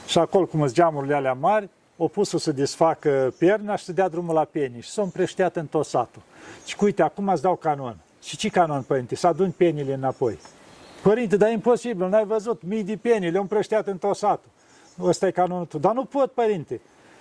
și 0.06 0.18
acolo, 0.18 0.46
cum 0.46 0.60
sunt 0.60 0.72
geamurile 0.72 1.14
alea 1.14 1.32
mari, 1.32 1.68
o 1.96 2.08
pus-o 2.08 2.38
să 2.38 2.52
desfacă 2.52 3.34
perna 3.38 3.76
și 3.76 3.84
să 3.84 3.92
dea 3.92 4.08
drumul 4.08 4.34
la 4.34 4.44
penii 4.44 4.80
și 4.80 4.90
s-a 4.90 5.02
împreșteat 5.02 5.56
în 5.56 5.66
tot 5.66 5.86
satul. 5.86 6.22
Și 6.64 6.76
uite, 6.80 7.02
acum 7.02 7.28
îți 7.28 7.42
dau 7.42 7.56
canon. 7.56 7.96
Și 8.22 8.36
ce 8.36 8.48
canon, 8.48 8.82
părinte? 8.82 9.16
Să 9.16 9.26
adun 9.26 9.50
penile 9.50 9.92
înapoi. 9.92 10.38
Părinte, 11.02 11.36
dar 11.36 11.48
e 11.48 11.52
imposibil, 11.52 12.08
n-ai 12.08 12.24
văzut, 12.24 12.62
mii 12.62 12.84
de 12.84 12.96
penii, 12.96 13.30
le-au 13.30 13.42
împrășteat 13.42 13.86
în 13.86 13.98
tot 13.98 14.16
satul. 14.16 14.50
Ăsta 15.02 15.26
e 15.26 15.30
canonul 15.30 15.66
tău. 15.66 15.80
Dar 15.80 15.94
nu 15.94 16.04
pot, 16.04 16.32
părinte. 16.32 16.80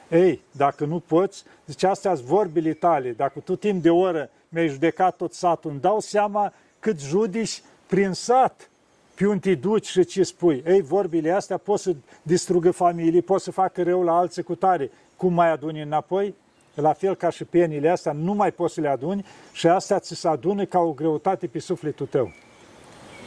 Ei, 0.09 0.41
dacă 0.51 0.85
nu 0.85 0.99
poți, 0.99 1.43
zice, 1.65 1.87
astea 1.87 2.15
sunt 2.15 2.27
vorbile 2.27 2.73
tale. 2.73 3.11
Dacă 3.11 3.39
tu 3.39 3.55
timp 3.55 3.81
de 3.81 3.89
oră 3.89 4.29
mi-ai 4.49 4.67
judecat 4.67 5.15
tot 5.15 5.33
satul, 5.33 5.71
îmi 5.71 5.79
dau 5.79 5.99
seama 5.99 6.53
cât 6.79 6.99
judici 6.99 7.61
prin 7.87 8.11
sat 8.11 8.69
pe 9.15 9.25
unde 9.25 9.39
te 9.39 9.55
duci 9.55 9.87
și 9.87 10.05
ce 10.05 10.23
spui. 10.23 10.63
Ei, 10.67 10.81
vorbile 10.81 11.31
astea 11.31 11.57
pot 11.57 11.79
să 11.79 11.95
distrugă 12.21 12.71
familii, 12.71 13.21
pot 13.21 13.41
să 13.41 13.51
facă 13.51 13.83
rău 13.83 14.03
la 14.03 14.17
alții 14.17 14.43
cu 14.43 14.55
tare. 14.55 14.91
Cum 15.15 15.33
mai 15.33 15.51
aduni 15.51 15.81
înapoi? 15.81 16.35
La 16.73 16.93
fel 16.93 17.15
ca 17.15 17.29
și 17.29 17.43
penile 17.43 17.89
astea, 17.89 18.11
nu 18.11 18.33
mai 18.33 18.51
poți 18.51 18.73
să 18.73 18.81
le 18.81 18.87
aduni 18.87 19.25
și 19.51 19.67
astea 19.67 19.99
ți 19.99 20.15
se 20.15 20.27
adună 20.27 20.65
ca 20.65 20.79
o 20.79 20.91
greutate 20.91 21.47
pe 21.47 21.59
sufletul 21.59 22.05
tău. 22.05 22.31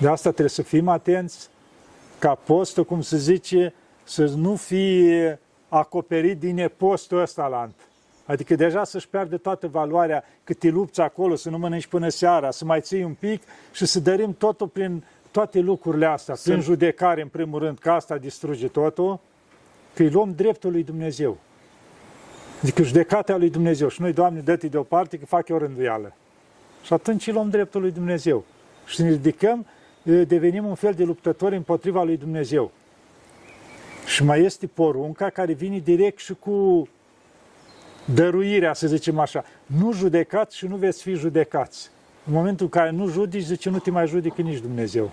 De 0.00 0.09
asta 0.09 0.29
trebuie 0.29 0.48
să 0.48 0.62
fim 0.62 0.88
atenți 0.88 1.48
ca 2.18 2.35
postul, 2.35 2.85
cum 2.85 3.00
se 3.00 3.16
zice, 3.16 3.74
să 4.05 4.24
nu 4.24 4.57
fie 4.57 5.40
acoperit 5.68 6.38
din 6.38 6.54
nepostul 6.54 7.20
ăsta 7.20 7.46
lant. 7.46 7.74
Adică 8.24 8.54
deja 8.54 8.85
să-și 8.85 9.09
pierde 9.09 9.37
toată 9.37 9.66
valoarea 9.66 10.24
cât 10.44 10.59
te 10.59 10.68
lupți 10.68 11.00
acolo, 11.00 11.35
să 11.35 11.50
nu 11.50 11.59
mănânci 11.59 11.87
până 11.87 12.09
seara, 12.09 12.50
să 12.50 12.64
mai 12.64 12.81
ții 12.81 13.02
un 13.02 13.14
pic 13.14 13.42
și 13.72 13.87
să 13.87 14.00
dărim 14.00 14.35
totul 14.35 14.68
prin 14.68 15.04
toate 15.31 15.59
lucrurile 15.59 16.07
astea, 16.07 16.35
Sunt... 16.35 16.54
prin 16.54 16.66
judecare 16.66 17.22
în 17.22 17.28
primul 17.28 17.59
rând, 17.59 17.78
că 17.78 17.90
asta 17.90 18.16
distruge 18.16 18.68
totul, 18.68 19.20
că 19.94 20.02
îi 20.02 20.11
luăm 20.11 20.33
dreptul 20.37 20.70
lui 20.70 20.83
Dumnezeu. 20.83 21.37
Adică 22.62 22.83
judecata 22.83 23.37
lui 23.37 23.50
Dumnezeu. 23.50 23.88
Și 23.88 24.00
noi, 24.00 24.12
Doamne, 24.12 24.40
dă 24.40 24.57
de 24.57 24.76
o 24.76 24.83
parte 24.83 25.18
că 25.18 25.26
fac 25.26 25.48
eu 25.48 25.59
rânduială. 25.59 26.12
Și 26.83 26.92
atunci 26.92 27.26
îi 27.26 27.33
luăm 27.33 27.50
dreptul 27.50 27.81
lui 27.81 27.90
Dumnezeu. 27.90 28.44
Și 28.87 29.02
ne 29.02 29.09
ridicăm, 29.09 29.66
devenim 30.02 30.66
un 30.66 30.74
fel 30.74 30.92
de 30.92 31.04
luptători 31.04 31.57
împotriva 31.57 32.02
lui 32.02 32.16
Dumnezeu. 32.16 32.70
Și 34.09 34.25
mai 34.25 34.42
este 34.42 34.66
porunca 34.66 35.31
care 35.31 35.53
vine 35.53 35.79
direct 35.79 36.18
și 36.18 36.35
cu 36.35 36.88
dăruirea, 38.05 38.75
să 38.75 38.87
zicem 38.87 39.18
așa. 39.18 39.44
Nu 39.66 39.92
judecați 39.92 40.57
și 40.57 40.66
nu 40.66 40.77
veți 40.77 41.03
fi 41.03 41.14
judecați. 41.14 41.90
În 42.27 42.33
momentul 42.33 42.64
în 42.64 42.71
care 42.71 42.90
nu 42.90 43.09
judici, 43.09 43.42
zice, 43.42 43.71
nu 43.71 43.79
te 43.79 43.90
mai 43.90 44.07
judecă 44.07 44.42
nici 44.42 44.59
Dumnezeu. 44.59 45.11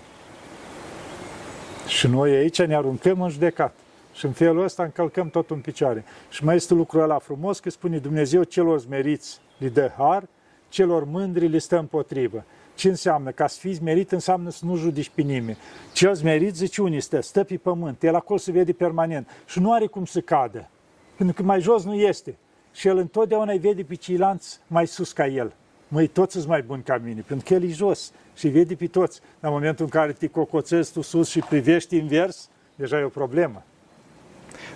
Și 1.86 2.06
noi 2.06 2.34
aici 2.34 2.62
ne 2.62 2.74
aruncăm 2.74 3.22
în 3.22 3.28
judecat. 3.28 3.74
Și 4.12 4.24
în 4.24 4.32
felul 4.32 4.64
ăsta 4.64 4.82
încălcăm 4.82 5.28
tot 5.28 5.50
în 5.50 5.58
picioare. 5.58 6.04
Și 6.30 6.44
mai 6.44 6.54
este 6.54 6.74
lucrul 6.74 7.02
ăla 7.02 7.18
frumos 7.18 7.60
că 7.60 7.70
spune 7.70 7.98
Dumnezeu 7.98 8.42
celor 8.42 8.80
smeriți 8.80 9.40
le 9.58 9.68
dă 9.68 9.90
har, 9.96 10.28
celor 10.68 11.04
mândri 11.04 11.48
le 11.48 11.58
stă 11.58 11.78
împotrivă. 11.78 12.44
Ce 12.76 12.88
înseamnă? 12.88 13.30
Ca 13.30 13.46
să 13.46 13.58
fii 13.58 13.78
merit 13.82 14.12
înseamnă 14.12 14.50
să 14.50 14.64
nu 14.64 14.76
judici 14.76 15.10
pe 15.14 15.22
nimeni. 15.22 15.58
Cel 15.92 16.14
smerit, 16.14 16.54
zice 16.54 16.82
unii, 16.82 17.00
stă, 17.00 17.20
stă 17.20 17.44
pe 17.44 17.56
pământ, 17.56 18.02
el 18.02 18.14
acolo 18.14 18.38
se 18.38 18.52
vede 18.52 18.72
permanent 18.72 19.28
și 19.46 19.60
nu 19.60 19.72
are 19.72 19.86
cum 19.86 20.04
să 20.04 20.20
cadă. 20.20 20.68
Pentru 21.16 21.34
că 21.34 21.42
mai 21.42 21.60
jos 21.60 21.84
nu 21.84 21.94
este. 21.94 22.36
Și 22.72 22.88
el 22.88 22.96
întotdeauna 22.96 23.52
îi 23.52 23.58
vede 23.58 23.82
pe 23.82 23.94
ceilalți 23.94 24.58
mai 24.66 24.86
sus 24.86 25.12
ca 25.12 25.26
el. 25.26 25.54
Măi, 25.88 26.06
toți 26.06 26.32
sunt 26.32 26.46
mai 26.46 26.62
buni 26.62 26.82
ca 26.82 26.98
mine, 27.04 27.24
pentru 27.26 27.46
că 27.48 27.54
el 27.54 27.62
e 27.62 27.72
jos 27.72 28.12
și 28.34 28.48
vede 28.48 28.74
pe 28.74 28.86
toți. 28.86 29.20
În 29.40 29.50
momentul 29.50 29.84
în 29.84 29.90
care 29.90 30.12
te 30.12 30.26
cocoțezi 30.26 30.92
tu 30.92 31.00
sus 31.00 31.28
și 31.28 31.40
privești 31.40 31.96
invers, 31.96 32.48
deja 32.74 32.98
e 32.98 33.02
o 33.02 33.08
problemă. 33.08 33.62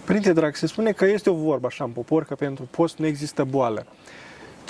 Părinte 0.05 0.33
drag, 0.33 0.55
se 0.55 0.67
spune 0.67 0.93
că 0.93 1.05
este 1.05 1.31
o 1.31 1.35
vorbă 1.35 1.67
așa 1.67 1.85
în 1.85 1.91
popor, 1.91 2.25
că 2.25 2.35
pentru 2.35 2.69
post 2.71 2.99
nu 2.99 3.07
există 3.07 3.45
boală. 3.45 3.87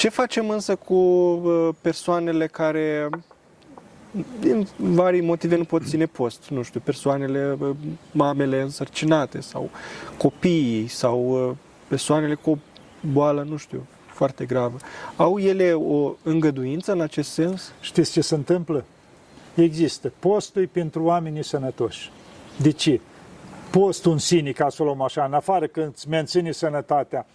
Ce 0.00 0.08
facem 0.08 0.48
însă 0.50 0.76
cu 0.76 0.94
uh, 0.94 1.68
persoanele 1.80 2.46
care 2.46 3.08
din 4.40 4.66
vari 4.76 5.20
motive 5.20 5.56
nu 5.56 5.64
pot 5.64 5.86
ține 5.86 6.06
post, 6.06 6.48
nu 6.48 6.62
știu, 6.62 6.80
persoanele, 6.84 7.56
uh, 7.60 7.70
mamele 8.12 8.60
însărcinate 8.60 9.40
sau 9.40 9.70
copiii 10.16 10.86
sau 10.86 11.48
uh, 11.48 11.56
persoanele 11.88 12.34
cu 12.34 12.50
o 12.50 12.56
boală, 13.12 13.46
nu 13.48 13.56
știu, 13.56 13.86
foarte 14.06 14.44
gravă. 14.44 14.76
Au 15.16 15.38
ele 15.38 15.72
o 15.72 16.14
îngăduință 16.22 16.92
în 16.92 17.00
acest 17.00 17.30
sens? 17.30 17.72
Știți 17.80 18.12
ce 18.12 18.20
se 18.20 18.34
întâmplă? 18.34 18.84
Există 19.54 20.12
postul 20.18 20.68
pentru 20.72 21.02
oamenii 21.02 21.44
sănătoși. 21.44 22.10
De 22.56 22.70
ce? 22.70 23.00
Postul 23.70 24.12
în 24.12 24.18
sine, 24.18 24.52
ca 24.52 24.68
să 24.68 24.82
o 24.82 24.84
luăm 24.84 25.02
așa, 25.02 25.24
în 25.24 25.32
afară 25.32 25.66
când 25.66 25.92
îți 25.94 26.08
menține 26.08 26.52
sănătatea, 26.52 27.26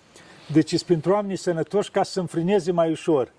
deci 0.52 0.70
sunt 0.70 0.82
pentru 0.82 1.12
oamenii 1.12 1.36
sănătoși 1.36 1.92
ca 1.92 2.04
să 2.04 2.20
înfrâneze 2.20 2.72
mai 2.72 2.92
ușor, 2.92 3.32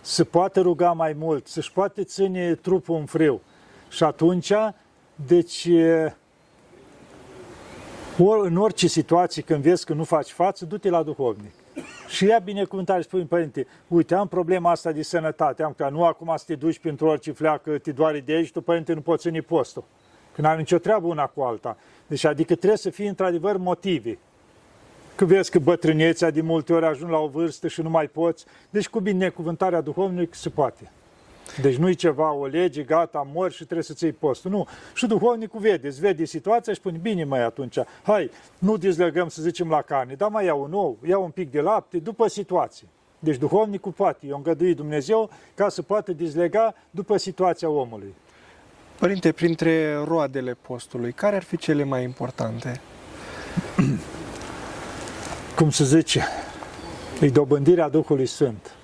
să 0.00 0.24
poată 0.24 0.60
ruga 0.60 0.92
mai 0.92 1.12
mult, 1.18 1.46
să-și 1.46 1.72
poate 1.72 2.04
ține 2.04 2.54
trupul 2.54 2.96
în 2.96 3.04
frâu. 3.04 3.40
Și 3.88 4.04
atunci, 4.04 4.52
deci, 5.26 5.68
or, 8.18 8.44
în 8.46 8.56
orice 8.56 8.86
situație, 8.86 9.42
când 9.42 9.62
vezi 9.62 9.84
că 9.84 9.92
nu 9.92 10.04
faci 10.04 10.30
față, 10.30 10.64
du-te 10.64 10.90
la 10.90 11.02
duhovnic. 11.02 11.52
Și 12.08 12.24
ia 12.24 12.38
binecuvântare 12.38 13.00
și 13.00 13.06
spune, 13.06 13.24
părinte, 13.24 13.66
uite, 13.88 14.14
am 14.14 14.28
problema 14.28 14.70
asta 14.70 14.92
de 14.92 15.02
sănătate, 15.02 15.62
am 15.62 15.72
că 15.76 15.88
nu 15.90 16.04
acum 16.04 16.32
să 16.36 16.44
te 16.46 16.54
duci 16.54 16.78
pentru 16.78 17.06
orice 17.06 17.32
fleacă, 17.32 17.78
te 17.78 17.92
doare 17.92 18.20
de 18.20 18.32
aici, 18.32 18.50
tu, 18.50 18.60
părinte, 18.60 18.92
nu 18.92 19.00
poți 19.00 19.22
ține 19.22 19.40
postul. 19.40 19.84
Că 20.34 20.40
n-ai 20.40 20.56
nicio 20.56 20.78
treabă 20.78 21.06
una 21.06 21.26
cu 21.26 21.40
alta. 21.40 21.76
Deci, 22.06 22.24
adică 22.24 22.54
trebuie 22.54 22.78
să 22.78 22.90
fie 22.90 23.08
într-adevăr 23.08 23.56
motive. 23.56 24.18
Că 25.20 25.26
vezi 25.26 25.50
că 25.50 25.58
bătrânețea 25.58 26.30
de 26.30 26.40
multe 26.40 26.72
ori 26.72 26.86
ajung 26.86 27.10
la 27.10 27.18
o 27.18 27.28
vârstă 27.28 27.68
și 27.68 27.80
nu 27.82 27.90
mai 27.90 28.06
poți. 28.06 28.44
Deci 28.70 28.88
cu 28.88 29.00
binecuvântarea 29.00 29.80
duhovnică 29.80 30.34
se 30.34 30.48
poate. 30.48 30.90
Deci 31.60 31.76
nu-i 31.76 31.94
ceva, 31.94 32.32
o 32.32 32.46
lege, 32.46 32.82
gata, 32.82 33.28
mor 33.32 33.50
și 33.50 33.64
trebuie 33.64 33.82
să-ți 33.82 34.04
iei 34.04 34.12
postul. 34.12 34.50
Nu. 34.50 34.66
Și 34.94 35.06
duhovnicul 35.06 35.60
vede, 35.60 35.86
îți 35.86 36.00
vede 36.00 36.24
situația 36.24 36.72
și 36.72 36.78
spune, 36.78 36.98
bine 36.98 37.24
mai 37.24 37.42
atunci, 37.42 37.78
hai, 38.02 38.30
nu 38.58 38.76
dezlegăm 38.76 39.28
să 39.28 39.42
zicem 39.42 39.68
la 39.68 39.82
carne, 39.82 40.14
dar 40.14 40.28
mai 40.28 40.44
iau 40.44 40.62
un 40.62 40.72
ou, 40.72 40.98
iau 41.06 41.22
un 41.22 41.30
pic 41.30 41.50
de 41.50 41.60
lapte, 41.60 41.98
după 41.98 42.28
situație. 42.28 42.86
Deci 43.18 43.36
duhovnicul 43.36 43.92
poate, 43.92 44.26
i-a 44.26 44.34
îngăduit 44.36 44.76
Dumnezeu 44.76 45.30
ca 45.54 45.68
să 45.68 45.82
poată 45.82 46.12
dezlega 46.12 46.74
după 46.90 47.16
situația 47.16 47.68
omului. 47.68 48.14
Părinte, 48.98 49.32
printre 49.32 49.94
roadele 50.04 50.56
postului, 50.60 51.12
care 51.12 51.36
ar 51.36 51.42
fi 51.42 51.56
cele 51.56 51.84
mai 51.84 52.02
importante? 52.02 52.80
Cum 55.56 55.70
se 55.70 55.84
zice, 55.84 56.24
e 57.20 57.30
dobândirea 57.30 57.88
Duhului 57.88 58.26
Sfânt. 58.26 58.74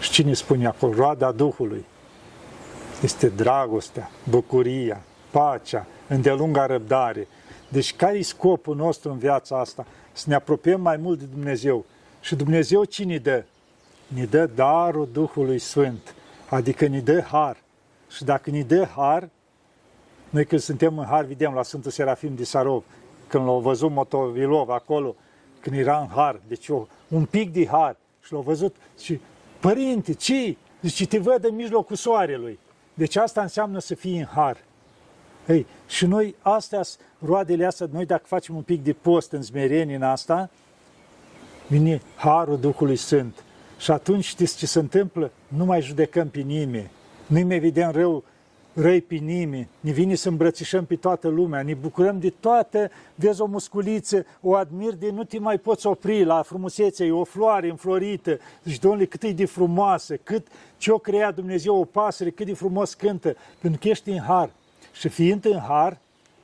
Și 0.00 0.10
cine 0.10 0.32
spune 0.32 0.66
acolo? 0.66 0.92
Roada 0.94 1.32
Duhului. 1.32 1.84
Este 3.02 3.28
dragostea, 3.28 4.10
bucuria, 4.28 5.00
pacea, 5.30 5.86
îndelunga 6.08 6.66
răbdare. 6.66 7.28
Deci 7.68 7.96
care 7.96 8.18
e 8.18 8.22
scopul 8.22 8.76
nostru 8.76 9.10
în 9.10 9.18
viața 9.18 9.58
asta? 9.58 9.86
Să 10.12 10.24
ne 10.28 10.34
apropiem 10.34 10.80
mai 10.80 10.96
mult 10.96 11.18
de 11.18 11.24
Dumnezeu. 11.24 11.84
Și 12.20 12.34
Dumnezeu 12.34 12.84
cine 12.84 13.18
dă? 13.18 13.44
Ne 14.06 14.24
dă 14.24 14.46
darul 14.46 15.08
Duhului 15.12 15.58
Sfânt. 15.58 16.14
Adică 16.48 16.86
ne 16.86 17.00
dă 17.00 17.20
har. 17.20 17.56
Și 18.10 18.24
dacă 18.24 18.50
ne 18.50 18.62
dă 18.62 18.84
har, 18.84 19.28
noi 20.30 20.44
când 20.44 20.60
suntem 20.60 20.98
în 20.98 21.04
har, 21.04 21.24
vedem 21.24 21.52
la 21.52 21.62
Sfântul 21.62 21.90
Serafim 21.90 22.34
de 22.34 22.44
Sarov, 22.44 22.84
când 23.30 23.44
l-au 23.44 23.60
văzut 23.60 23.90
Motovilov 23.90 24.68
acolo, 24.68 25.14
când 25.60 25.76
era 25.76 25.98
în 25.98 26.06
har, 26.06 26.40
deci 26.48 26.68
o, 26.68 26.86
un 27.08 27.24
pic 27.24 27.52
de 27.52 27.66
har, 27.66 27.96
și 28.22 28.32
l-au 28.32 28.42
văzut 28.42 28.76
și, 28.98 29.20
părinte, 29.60 30.12
ce 30.14 30.56
Zice, 30.82 31.06
te 31.06 31.18
văd 31.18 31.44
în 31.44 31.54
mijlocul 31.54 31.96
soarelui. 31.96 32.58
Deci 32.94 33.16
asta 33.16 33.40
înseamnă 33.40 33.78
să 33.78 33.94
fii 33.94 34.18
în 34.18 34.24
har. 34.24 34.56
Ei, 35.48 35.66
și 35.88 36.06
noi, 36.06 36.34
astea, 36.40 36.80
roadele 37.18 37.64
astea, 37.64 37.88
noi 37.92 38.06
dacă 38.06 38.22
facem 38.26 38.56
un 38.56 38.62
pic 38.62 38.82
de 38.84 38.92
post 38.92 39.32
în 39.32 39.42
smerenie 39.42 39.94
în 39.94 40.02
asta, 40.02 40.50
vine 41.66 42.00
harul 42.16 42.58
Duhului 42.58 42.96
Sfânt. 42.96 43.44
Și 43.78 43.90
atunci 43.90 44.24
știți 44.24 44.56
ce 44.56 44.66
se 44.66 44.78
întâmplă? 44.78 45.30
Nu 45.48 45.64
mai 45.64 45.82
judecăm 45.82 46.28
pe 46.28 46.40
nimeni. 46.40 46.90
Nu-i 47.26 47.42
mai 47.42 47.58
vedem 47.58 47.90
rău 47.90 48.24
răi 48.80 49.00
pe 49.00 49.14
nimeni, 49.14 49.68
ne 49.80 49.90
vine 49.90 50.14
să 50.14 50.28
îmbrățișăm 50.28 50.84
pe 50.84 50.96
toată 50.96 51.28
lumea, 51.28 51.62
ne 51.62 51.74
bucurăm 51.74 52.18
de 52.18 52.32
toată, 52.40 52.90
vezi 53.14 53.40
o 53.40 53.46
musculiță, 53.46 54.26
o 54.40 54.54
admir 54.54 54.94
de 54.94 55.10
nu 55.10 55.24
te 55.24 55.38
mai 55.38 55.58
poți 55.58 55.86
opri 55.86 56.24
la 56.24 56.42
frumusețea, 56.42 57.06
e 57.06 57.10
o 57.10 57.24
floare 57.24 57.68
înflorită, 57.68 58.38
zici, 58.64 58.78
domnule, 58.78 59.04
cât 59.04 59.22
e 59.22 59.32
de 59.32 59.44
frumoasă, 59.44 60.16
cât 60.16 60.46
ce-o 60.76 60.98
crea 60.98 61.30
Dumnezeu, 61.30 61.76
o 61.76 61.84
pasăre, 61.84 62.30
cât 62.30 62.46
de 62.46 62.54
frumos 62.54 62.94
cântă, 62.94 63.36
pentru 63.60 63.80
că 63.80 63.88
ești 63.88 64.10
în 64.10 64.20
har. 64.20 64.50
Și 64.92 65.08
fiind 65.08 65.44
în 65.44 65.58
har, 65.58 65.98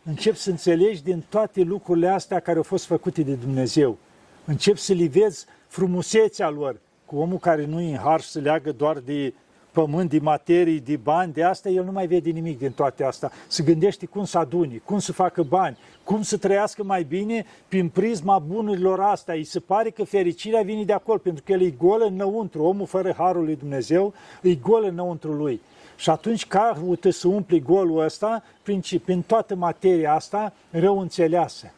începi 0.04 0.36
să 0.36 0.50
înțelegi 0.50 1.02
din 1.02 1.24
toate 1.28 1.60
lucrurile 1.60 2.08
astea 2.08 2.40
care 2.40 2.56
au 2.56 2.62
fost 2.62 2.84
făcute 2.84 3.22
de 3.22 3.34
Dumnezeu. 3.34 3.96
Începi 4.44 4.78
să 4.78 4.92
li 4.92 5.06
vezi 5.06 5.46
frumusețea 5.66 6.48
lor, 6.48 6.76
cu 7.04 7.16
omul 7.16 7.38
care 7.38 7.64
nu 7.64 7.80
e 7.80 7.90
în 7.90 7.98
har 7.98 8.20
și 8.20 8.28
se 8.28 8.38
leagă 8.40 8.72
doar 8.72 8.98
de 8.98 9.34
pământ, 9.76 10.10
de 10.10 10.18
materii, 10.22 10.80
de 10.80 10.96
bani, 10.96 11.32
de 11.32 11.42
asta, 11.42 11.68
el 11.68 11.84
nu 11.84 11.92
mai 11.92 12.06
vede 12.06 12.30
nimic 12.30 12.58
din 12.58 12.70
toate 12.70 13.04
astea. 13.04 13.30
Se 13.46 13.62
gândește 13.62 14.06
cum 14.06 14.24
să 14.24 14.38
aduni, 14.38 14.82
cum 14.84 14.98
să 14.98 15.12
facă 15.12 15.42
bani, 15.42 15.78
cum 16.04 16.22
să 16.22 16.36
trăiască 16.36 16.84
mai 16.84 17.02
bine 17.02 17.44
prin 17.68 17.88
prisma 17.88 18.38
bunurilor 18.38 19.00
astea. 19.00 19.34
Îi 19.34 19.44
se 19.44 19.60
pare 19.60 19.90
că 19.90 20.04
fericirea 20.04 20.62
vine 20.62 20.84
de 20.84 20.92
acolo, 20.92 21.18
pentru 21.18 21.42
că 21.46 21.52
el 21.52 21.62
e 21.62 21.70
gol 21.70 22.02
înăuntru. 22.08 22.62
Omul 22.62 22.86
fără 22.86 23.14
harul 23.18 23.44
lui 23.44 23.56
Dumnezeu 23.56 24.14
e 24.42 24.54
gol 24.54 24.84
înăuntru 24.84 25.32
lui. 25.32 25.60
Și 25.96 26.10
atunci 26.10 26.46
caută 26.46 27.10
să 27.10 27.28
umpli 27.28 27.60
golul 27.60 28.04
ăsta 28.04 28.42
prin, 28.62 28.80
prin 29.04 29.22
toată 29.22 29.54
materia 29.54 30.14
asta 30.14 30.52
rău 30.70 30.98
înțeleasă. 30.98 31.72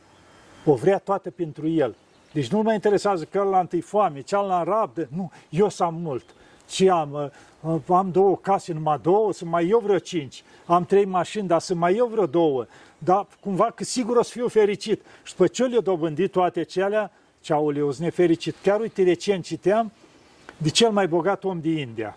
O 0.64 0.74
vrea 0.74 0.98
toată 0.98 1.30
pentru 1.30 1.68
el. 1.68 1.96
Deci 2.32 2.48
nu 2.48 2.62
mă 2.62 2.72
interesează 2.72 3.24
că 3.24 3.38
ăla 3.46 3.60
întâi 3.60 3.80
foame, 3.80 4.20
cealaltă 4.20 4.70
rabdă. 4.70 5.08
Nu, 5.16 5.30
eu 5.50 5.68
să 5.68 5.82
am 5.84 5.94
mult. 5.94 6.24
Ce 6.68 6.90
am? 6.90 7.32
Am 7.88 8.10
două 8.10 8.36
case, 8.36 8.72
numai 8.72 8.98
două, 9.02 9.32
să 9.32 9.44
mai 9.44 9.68
eu 9.68 9.78
vreo 9.78 9.98
cinci. 9.98 10.42
Am 10.66 10.84
trei 10.84 11.04
mașini, 11.04 11.48
dar 11.48 11.60
să 11.60 11.74
mai 11.74 11.96
eu 11.96 12.06
vreo 12.06 12.26
două. 12.26 12.66
Dar 12.98 13.26
cumva 13.40 13.70
că 13.74 13.84
sigur 13.84 14.16
o 14.16 14.22
să 14.22 14.30
fiu 14.32 14.48
fericit. 14.48 15.02
Și 15.22 15.32
după 15.32 15.46
ce 15.46 15.64
le-au 15.64 15.80
dobândit 15.80 16.32
toate 16.32 16.62
celea, 16.62 17.10
ceauleu, 17.40 17.94
nefericit. 17.98 18.54
Chiar 18.62 18.80
uite 18.80 19.02
recent 19.02 19.44
citeam 19.44 19.92
de 20.56 20.68
cel 20.68 20.90
mai 20.90 21.08
bogat 21.08 21.44
om 21.44 21.60
din 21.60 21.76
India. 21.76 22.16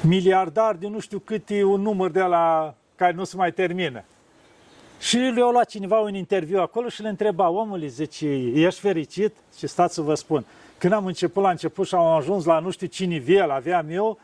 Miliardar 0.00 0.74
de 0.74 0.88
nu 0.88 0.98
știu 0.98 1.18
cât 1.18 1.50
e 1.50 1.64
un 1.64 1.80
număr 1.80 2.10
de 2.10 2.20
la 2.20 2.74
care 2.94 3.12
nu 3.12 3.24
se 3.24 3.36
mai 3.36 3.52
termină. 3.52 4.04
Și 5.00 5.16
le-a 5.16 5.50
luat 5.50 5.68
cineva 5.68 5.98
un 5.98 6.14
interviu 6.14 6.60
acolo 6.60 6.88
și 6.88 7.02
le 7.02 7.08
întreba, 7.08 7.48
omul, 7.48 7.86
zice, 7.86 8.26
ești 8.54 8.80
fericit? 8.80 9.34
Și 9.58 9.66
stați 9.66 9.94
să 9.94 10.00
vă 10.00 10.14
spun, 10.14 10.44
când 10.82 10.94
am 10.94 11.06
început 11.06 11.42
la 11.42 11.50
început 11.50 11.86
și 11.86 11.94
am 11.94 12.06
ajuns 12.06 12.44
la 12.44 12.58
nu 12.58 12.70
știu 12.70 12.86
ce 12.86 13.04
nivel 13.04 13.50
aveam 13.50 13.86
eu, 13.90 14.18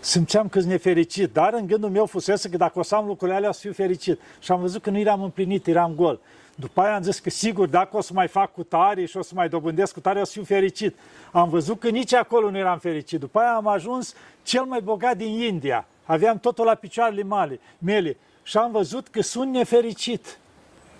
simțeam 0.00 0.48
că 0.48 0.58
sunt 0.58 0.70
nefericit, 0.70 1.32
dar 1.32 1.52
în 1.52 1.66
gândul 1.66 1.90
meu 1.90 2.06
fusese 2.06 2.48
că 2.48 2.56
dacă 2.56 2.78
o 2.78 2.82
să 2.82 2.94
am 2.94 3.06
lucrurile 3.06 3.36
alea, 3.36 3.48
o 3.48 3.52
să 3.52 3.60
fiu 3.60 3.72
fericit. 3.72 4.20
Și 4.40 4.52
am 4.52 4.60
văzut 4.60 4.82
că 4.82 4.90
nu 4.90 4.98
eram 4.98 5.22
împlinit, 5.22 5.66
eram 5.66 5.92
gol. 5.94 6.20
După 6.54 6.80
aia 6.80 6.94
am 6.94 7.02
zis 7.02 7.18
că 7.18 7.30
sigur, 7.30 7.68
dacă 7.68 7.96
o 7.96 8.00
să 8.00 8.12
mai 8.14 8.28
fac 8.28 8.52
cu 8.52 8.62
tare 8.62 9.04
și 9.04 9.16
o 9.16 9.22
să 9.22 9.32
mai 9.34 9.48
dobândesc 9.48 9.92
cu 9.92 10.00
tare, 10.00 10.20
o 10.20 10.24
să 10.24 10.32
fiu 10.32 10.44
fericit. 10.44 10.96
Am 11.32 11.48
văzut 11.48 11.80
că 11.80 11.88
nici 11.88 12.14
acolo 12.14 12.50
nu 12.50 12.58
eram 12.58 12.78
fericit. 12.78 13.20
După 13.20 13.38
aia 13.38 13.54
am 13.54 13.66
ajuns 13.66 14.14
cel 14.42 14.62
mai 14.62 14.80
bogat 14.80 15.16
din 15.16 15.40
India. 15.40 15.86
Aveam 16.04 16.38
totul 16.38 16.64
la 16.64 16.74
picioarele 16.74 17.22
mele. 17.22 17.60
mele. 17.78 18.16
Și 18.42 18.56
am 18.56 18.70
văzut 18.72 19.08
că 19.08 19.22
sunt 19.22 19.52
nefericit. 19.52 20.38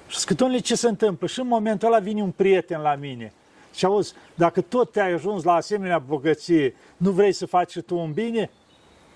Și 0.09 0.19
zic, 0.19 0.63
ce 0.63 0.75
se 0.75 0.89
întâmplă? 0.89 1.27
Și 1.27 1.41
în 1.41 1.47
momentul 1.47 1.89
ăla 1.89 1.99
vine 1.99 2.23
un 2.23 2.31
prieten 2.31 2.81
la 2.81 2.95
mine 2.95 3.33
și 3.75 3.85
auzi, 3.85 4.13
dacă 4.35 4.61
tot 4.61 4.93
te-ai 4.93 5.13
ajuns 5.13 5.43
la 5.43 5.55
asemenea 5.55 5.99
bogăție, 5.99 6.75
nu 6.97 7.11
vrei 7.11 7.33
să 7.33 7.47
faci 7.47 7.71
și 7.71 7.81
tu 7.81 7.97
un 7.97 8.13
bine? 8.13 8.51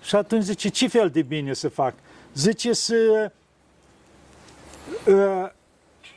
Și 0.01 0.15
atunci 0.15 0.43
zice, 0.43 0.69
ce 0.69 0.87
fel 0.87 1.09
de 1.09 1.21
bine 1.21 1.53
să 1.53 1.69
fac? 1.69 1.93
Zice 2.33 2.73
să... 2.73 3.31
Uh, 5.07 5.49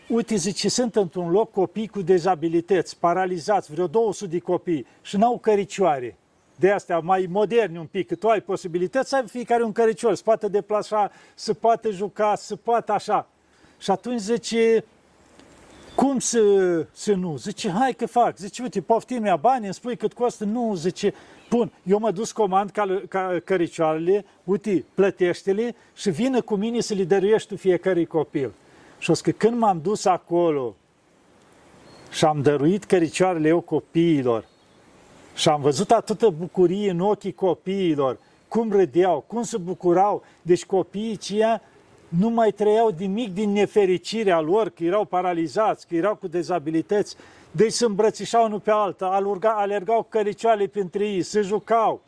uite, 0.09 0.35
zice, 0.35 0.68
sunt 0.68 0.96
într-un 0.96 1.31
loc 1.31 1.51
copii 1.51 1.88
cu 1.88 2.03
dezabilități, 2.03 2.98
paralizați, 2.98 3.72
vreo 3.72 3.87
200 3.87 4.31
de 4.31 4.38
copii 4.38 4.87
și 5.03 5.16
n-au 5.16 5.38
căricioare. 5.38 6.16
De 6.57 6.70
astea 6.70 6.98
mai 6.98 7.27
moderni 7.31 7.79
un 7.79 7.87
pic, 7.87 8.07
că 8.07 8.14
tu 8.14 8.29
ai 8.29 8.40
posibilități 8.40 9.09
să 9.09 9.16
ai 9.16 9.27
fiecare 9.27 9.62
un 9.62 9.72
căricior, 9.72 10.14
să 10.14 10.22
poată 10.22 10.48
deplasa, 10.48 11.11
să 11.35 11.55
poată 11.55 11.90
juca, 11.90 12.35
să 12.35 12.57
poată 12.57 12.92
așa. 12.92 13.29
Și 13.79 13.90
atunci 13.90 14.20
zice, 14.20 14.85
cum 15.98 16.18
să, 16.18 16.40
să 16.92 17.14
nu? 17.14 17.37
Zice, 17.37 17.70
hai 17.70 17.92
că 17.92 18.06
fac. 18.06 18.37
Zice, 18.37 18.62
uite, 18.62 18.80
poftim 18.80 19.24
ia 19.24 19.37
bani, 19.37 19.64
îmi 19.64 19.74
spui 19.74 19.96
cât 19.96 20.12
costă? 20.12 20.44
Nu, 20.44 20.74
zice, 20.74 21.14
bun, 21.50 21.72
eu 21.82 21.98
mă 21.98 22.11
dus 22.11 22.32
comand 22.32 22.70
ca, 22.70 23.02
ca 23.08 23.37
căricioarele, 23.44 24.24
uite, 24.44 24.84
plătește-le 24.94 25.74
și 25.94 26.11
vină 26.11 26.40
cu 26.40 26.54
mine 26.54 26.80
să 26.80 26.94
le 26.94 27.04
dăruiești 27.04 27.48
tu 27.48 27.56
fiecare 27.56 28.04
copil. 28.04 28.52
Și 28.98 29.11
o 29.11 29.14
că 29.22 29.30
când 29.30 29.58
m-am 29.58 29.80
dus 29.82 30.04
acolo 30.04 30.74
și 32.11 32.24
am 32.24 32.42
dăruit 32.42 32.84
căricioarele 32.84 33.48
eu 33.48 33.61
copiilor 33.61 34.44
și 35.34 35.48
am 35.48 35.61
văzut 35.61 35.90
atâtă 35.90 36.28
bucurie 36.28 36.90
în 36.90 37.00
ochii 37.00 37.32
copiilor, 37.32 38.18
cum 38.48 38.72
râdeau, 38.72 39.24
cum 39.26 39.42
se 39.42 39.56
bucurau, 39.56 40.24
deci 40.42 40.64
copiii 40.64 41.12
aceia 41.12 41.62
nu 42.08 42.28
mai 42.28 42.50
trăiau 42.50 42.94
nimic 42.98 43.34
din 43.34 43.50
nefericirea 43.50 44.40
lor, 44.40 44.68
că 44.68 44.84
erau 44.84 45.04
paralizați, 45.04 45.86
că 45.86 45.94
erau 45.94 46.14
cu 46.14 46.28
dezabilități, 46.28 47.16
deci 47.50 47.72
se 47.72 47.84
îmbrățișau 47.84 48.44
unul 48.44 48.60
pe 48.60 48.70
alta, 48.70 49.06
alergau, 49.06 49.56
alergau 49.56 50.06
căricioare 50.08 50.66
printre 50.66 51.08
ei, 51.08 51.22
se 51.22 51.40
jucau. 51.40 52.00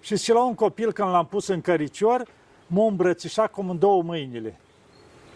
Și 0.00 0.16
și 0.16 0.32
la 0.32 0.44
un 0.44 0.54
copil, 0.54 0.92
când 0.92 1.08
l-am 1.08 1.26
pus 1.26 1.46
în 1.46 1.60
căricior, 1.60 2.26
m-a 2.66 2.86
îmbrățișat 2.86 3.50
cum 3.50 3.70
în 3.70 3.78
două 3.78 4.02
mâinile. 4.02 4.58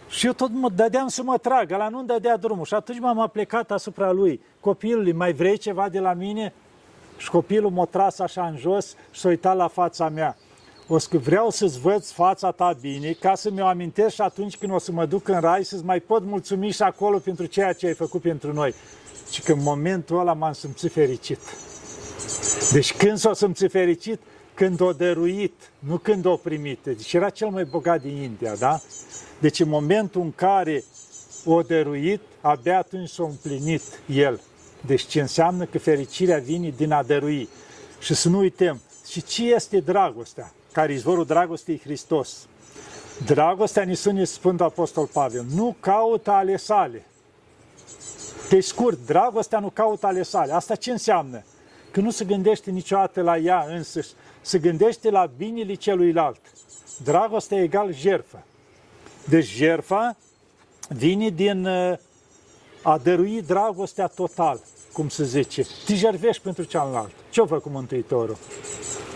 Și 0.09 0.27
eu 0.27 0.33
tot 0.33 0.51
mă 0.53 0.69
dădeam 0.69 1.09
să 1.09 1.23
mă 1.23 1.39
trag, 1.39 1.71
la 1.71 1.89
nu-mi 1.89 2.07
dădea 2.07 2.37
drumul. 2.37 2.65
Și 2.65 2.75
atunci 2.75 2.99
m-am 2.99 3.21
aplecat 3.21 3.71
asupra 3.71 4.11
lui. 4.13 4.41
Copilului, 4.61 5.13
mai 5.13 5.33
vrei 5.33 5.57
ceva 5.57 5.89
de 5.89 5.99
la 5.99 6.13
mine? 6.13 6.53
Și 7.17 7.31
copilul 7.31 7.71
m-a 7.71 7.85
tras 7.85 8.19
așa 8.19 8.47
în 8.47 8.57
jos 8.57 8.97
și 9.11 9.21
s-a 9.21 9.29
uitat 9.29 9.57
la 9.57 9.69
fața 9.69 10.09
mea 10.09 10.37
o 10.89 10.99
să 10.99 11.19
vreau 11.19 11.51
să-ți 11.51 11.81
văd 11.81 12.05
fața 12.05 12.51
ta 12.51 12.77
bine, 12.81 13.13
ca 13.13 13.35
să 13.35 13.51
mi-o 13.51 13.67
amintesc 13.67 14.15
și 14.15 14.21
atunci 14.21 14.57
când 14.57 14.73
o 14.73 14.79
să 14.79 14.93
mă 14.93 15.07
duc 15.07 15.29
în 15.29 15.41
rai, 15.41 15.65
să-ți 15.65 15.85
mai 15.85 16.01
pot 16.01 16.25
mulțumi 16.25 16.71
și 16.71 16.83
acolo 16.83 17.19
pentru 17.19 17.47
ceea 17.47 17.73
ce 17.73 17.87
ai 17.87 17.95
făcut 17.95 18.21
pentru 18.21 18.53
noi. 18.53 18.75
Și 19.31 19.43
că 19.43 19.53
în 19.53 19.63
momentul 19.63 20.19
ăla 20.19 20.33
m-am 20.33 20.53
simțit 20.53 20.93
fericit. 20.93 21.39
Deci 22.73 22.95
când 22.95 23.19
s-o 23.19 23.33
simțit 23.33 23.71
fericit? 23.71 24.21
Când 24.55 24.81
o 24.81 24.93
dăruit, 24.93 25.53
nu 25.79 25.97
când 25.97 26.25
o 26.25 26.37
primit. 26.37 26.79
Deci 26.83 27.13
era 27.13 27.31
cel 27.31 27.49
mai 27.49 27.65
bogat 27.65 28.03
din 28.03 28.17
India, 28.17 28.55
da? 28.55 28.81
Deci 29.39 29.61
în 29.61 29.69
momentul 29.69 30.21
în 30.21 30.33
care 30.33 30.85
o 31.45 31.63
dăruit, 31.63 32.21
abia 32.41 32.79
atunci 32.79 33.09
s-a 33.09 33.23
împlinit 33.23 33.83
el. 34.07 34.41
Deci 34.87 35.07
ce 35.07 35.21
înseamnă 35.21 35.65
că 35.65 35.79
fericirea 35.79 36.39
vine 36.39 36.73
din 36.77 36.93
a 36.93 37.03
dărui. 37.03 37.49
Și 38.01 38.15
să 38.15 38.29
nu 38.29 38.39
uităm, 38.39 38.81
Și 39.09 39.23
ce 39.23 39.55
este 39.55 39.81
dragostea? 39.81 40.53
Care 40.73 40.93
izvorul 40.93 41.25
dragostei 41.25 41.75
e 41.75 41.79
Hristos. 41.79 42.47
Dragostea 43.25 43.85
ne 43.85 43.95
spune 43.95 44.25
Sfântul 44.25 44.67
Apostol 44.67 45.07
Pavel. 45.07 45.45
Nu 45.55 45.77
caută 45.81 46.31
ale 46.31 46.57
sale. 46.57 47.07
Pe 48.49 48.61
scurt, 48.61 49.07
dragostea 49.07 49.59
nu 49.59 49.71
caută 49.71 50.07
ale 50.07 50.23
sale. 50.23 50.53
Asta 50.53 50.75
ce 50.75 50.91
înseamnă? 50.91 51.43
Că 51.91 52.01
nu 52.01 52.11
se 52.11 52.25
gândește 52.25 52.71
niciodată 52.71 53.23
la 53.23 53.37
ea 53.37 53.67
însăși, 53.69 54.09
se 54.41 54.59
gândește 54.59 55.11
la 55.11 55.31
binele 55.37 55.75
celuilalt. 55.75 56.41
Dragostea 57.05 57.63
egal 57.63 57.95
jerfă. 57.95 58.45
Deci 59.29 59.47
jerfa 59.47 60.17
vine 60.89 61.29
din 61.29 61.67
uh, 61.67 61.99
a 62.83 62.99
dărui 62.99 63.43
dragostea 63.43 64.07
total, 64.07 64.61
cum 64.93 65.09
se 65.09 65.25
zice. 65.25 65.67
Te 65.87 65.95
jervești 65.95 66.43
pentru 66.43 66.63
cealaltă. 66.63 67.13
Ce-o 67.31 67.47
făcut 67.47 67.73
Mântuitorul? 67.73 68.37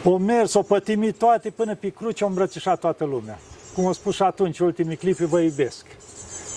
O 0.04 0.16
mers, 0.16 0.54
o 0.54 0.62
pătimit 0.62 1.18
toate 1.18 1.50
până 1.50 1.74
pe 1.74 1.88
cruce, 1.88 2.24
o 2.24 2.26
îmbrățișat 2.26 2.80
toată 2.80 3.04
lumea. 3.04 3.38
Cum 3.74 3.86
a 3.86 3.92
spus 3.92 4.14
și 4.14 4.22
atunci, 4.22 4.58
ultimii 4.58 4.96
clipi, 4.96 5.24
vă 5.24 5.40
iubesc. 5.40 5.86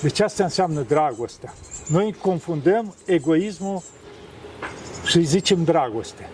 Deci 0.01 0.19
asta 0.19 0.43
înseamnă 0.43 0.81
dragostea. 0.81 1.53
Noi 1.87 2.15
confundăm 2.21 2.95
egoismul 3.05 3.81
și 5.05 5.17
îi 5.17 5.23
zicem 5.23 5.63
dragoste. 5.63 6.29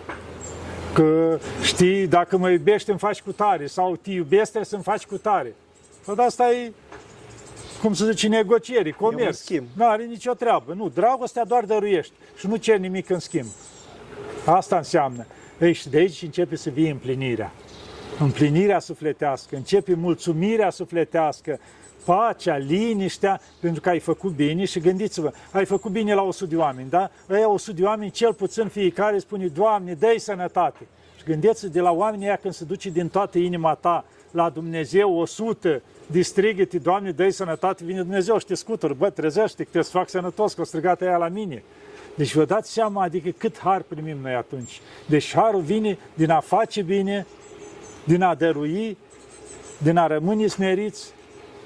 Că 0.94 1.38
știi, 1.62 2.06
dacă 2.06 2.36
mă 2.36 2.50
iubești, 2.50 2.90
îmi 2.90 2.98
faci 2.98 3.22
cu 3.22 3.32
tare, 3.32 3.66
sau 3.66 3.96
te 3.96 4.10
iubesc, 4.10 4.42
trebuie 4.42 4.64
să-mi 4.64 4.82
faci 4.82 5.06
cu 5.06 5.16
tare. 5.16 5.54
Păi 6.04 6.14
asta 6.18 6.50
e, 6.50 6.72
cum 7.82 7.94
să 7.94 8.04
zice, 8.04 8.28
negocieri, 8.28 8.92
comerț. 8.92 9.48
Nu 9.48 9.88
are 9.88 10.04
nicio 10.04 10.32
treabă. 10.32 10.72
Nu, 10.72 10.88
dragostea 10.88 11.44
doar 11.44 11.64
dăruiești 11.64 12.12
și 12.36 12.46
nu 12.46 12.56
cer 12.56 12.78
nimic 12.78 13.10
în 13.10 13.18
schimb. 13.18 13.48
Asta 14.44 14.76
înseamnă. 14.76 15.26
Ei, 15.62 15.72
și 15.72 15.88
de 15.88 15.98
aici 15.98 16.22
începe 16.22 16.56
să 16.56 16.70
vie 16.70 16.90
împlinirea. 16.90 17.52
Împlinirea 18.18 18.78
sufletească, 18.78 19.56
începe 19.56 19.94
mulțumirea 19.94 20.70
sufletească, 20.70 21.58
pacea, 22.04 22.56
liniștea, 22.56 23.40
pentru 23.60 23.80
că 23.80 23.88
ai 23.88 23.98
făcut 23.98 24.32
bine 24.32 24.64
și 24.64 24.80
gândiți-vă, 24.80 25.32
ai 25.52 25.64
făcut 25.64 25.90
bine 25.90 26.14
la 26.14 26.22
100 26.22 26.50
de 26.50 26.56
oameni, 26.56 26.90
da? 26.90 27.10
Ăia 27.30 27.48
100 27.48 27.76
de 27.76 27.84
oameni, 27.84 28.10
cel 28.10 28.34
puțin 28.34 28.68
fiecare 28.68 29.18
spune, 29.18 29.46
Doamne, 29.46 29.94
dă 29.94 30.14
sănătate. 30.16 30.86
Și 31.16 31.24
gândiți 31.24 31.72
de 31.72 31.80
la 31.80 31.90
oamenii 31.90 32.26
ăia 32.26 32.36
când 32.36 32.54
se 32.54 32.64
duce 32.64 32.90
din 32.90 33.08
toată 33.08 33.38
inima 33.38 33.74
ta 33.74 34.04
la 34.30 34.50
Dumnezeu 34.50 35.18
100 35.18 35.82
de 36.06 36.22
strigăte, 36.22 36.78
Doamne, 36.78 37.10
dă 37.10 37.28
sănătate, 37.28 37.84
vine 37.84 37.98
Dumnezeu 37.98 38.38
și 38.38 38.46
te 38.46 38.54
scutură, 38.54 38.94
bă, 38.94 39.10
trezește, 39.10 39.64
te 39.70 39.80
fac 39.80 40.08
sănătos, 40.08 40.54
că 40.54 40.60
o 40.60 40.64
strigat 40.64 41.00
aia 41.00 41.16
la 41.16 41.28
mine. 41.28 41.62
Deci 42.14 42.34
vă 42.34 42.44
dați 42.44 42.72
seama, 42.72 43.02
adică 43.02 43.30
cât 43.30 43.58
har 43.58 43.82
primim 43.82 44.16
noi 44.22 44.34
atunci. 44.34 44.80
Deci 45.06 45.34
harul 45.34 45.60
vine 45.60 45.98
din 46.14 46.30
a 46.30 46.40
face 46.40 46.82
bine, 46.82 47.26
din 48.04 48.22
a 48.22 48.34
dărui, 48.34 48.96
din 49.78 49.96
a 49.96 50.06
rămâne 50.06 50.46
smeriți 50.46 51.12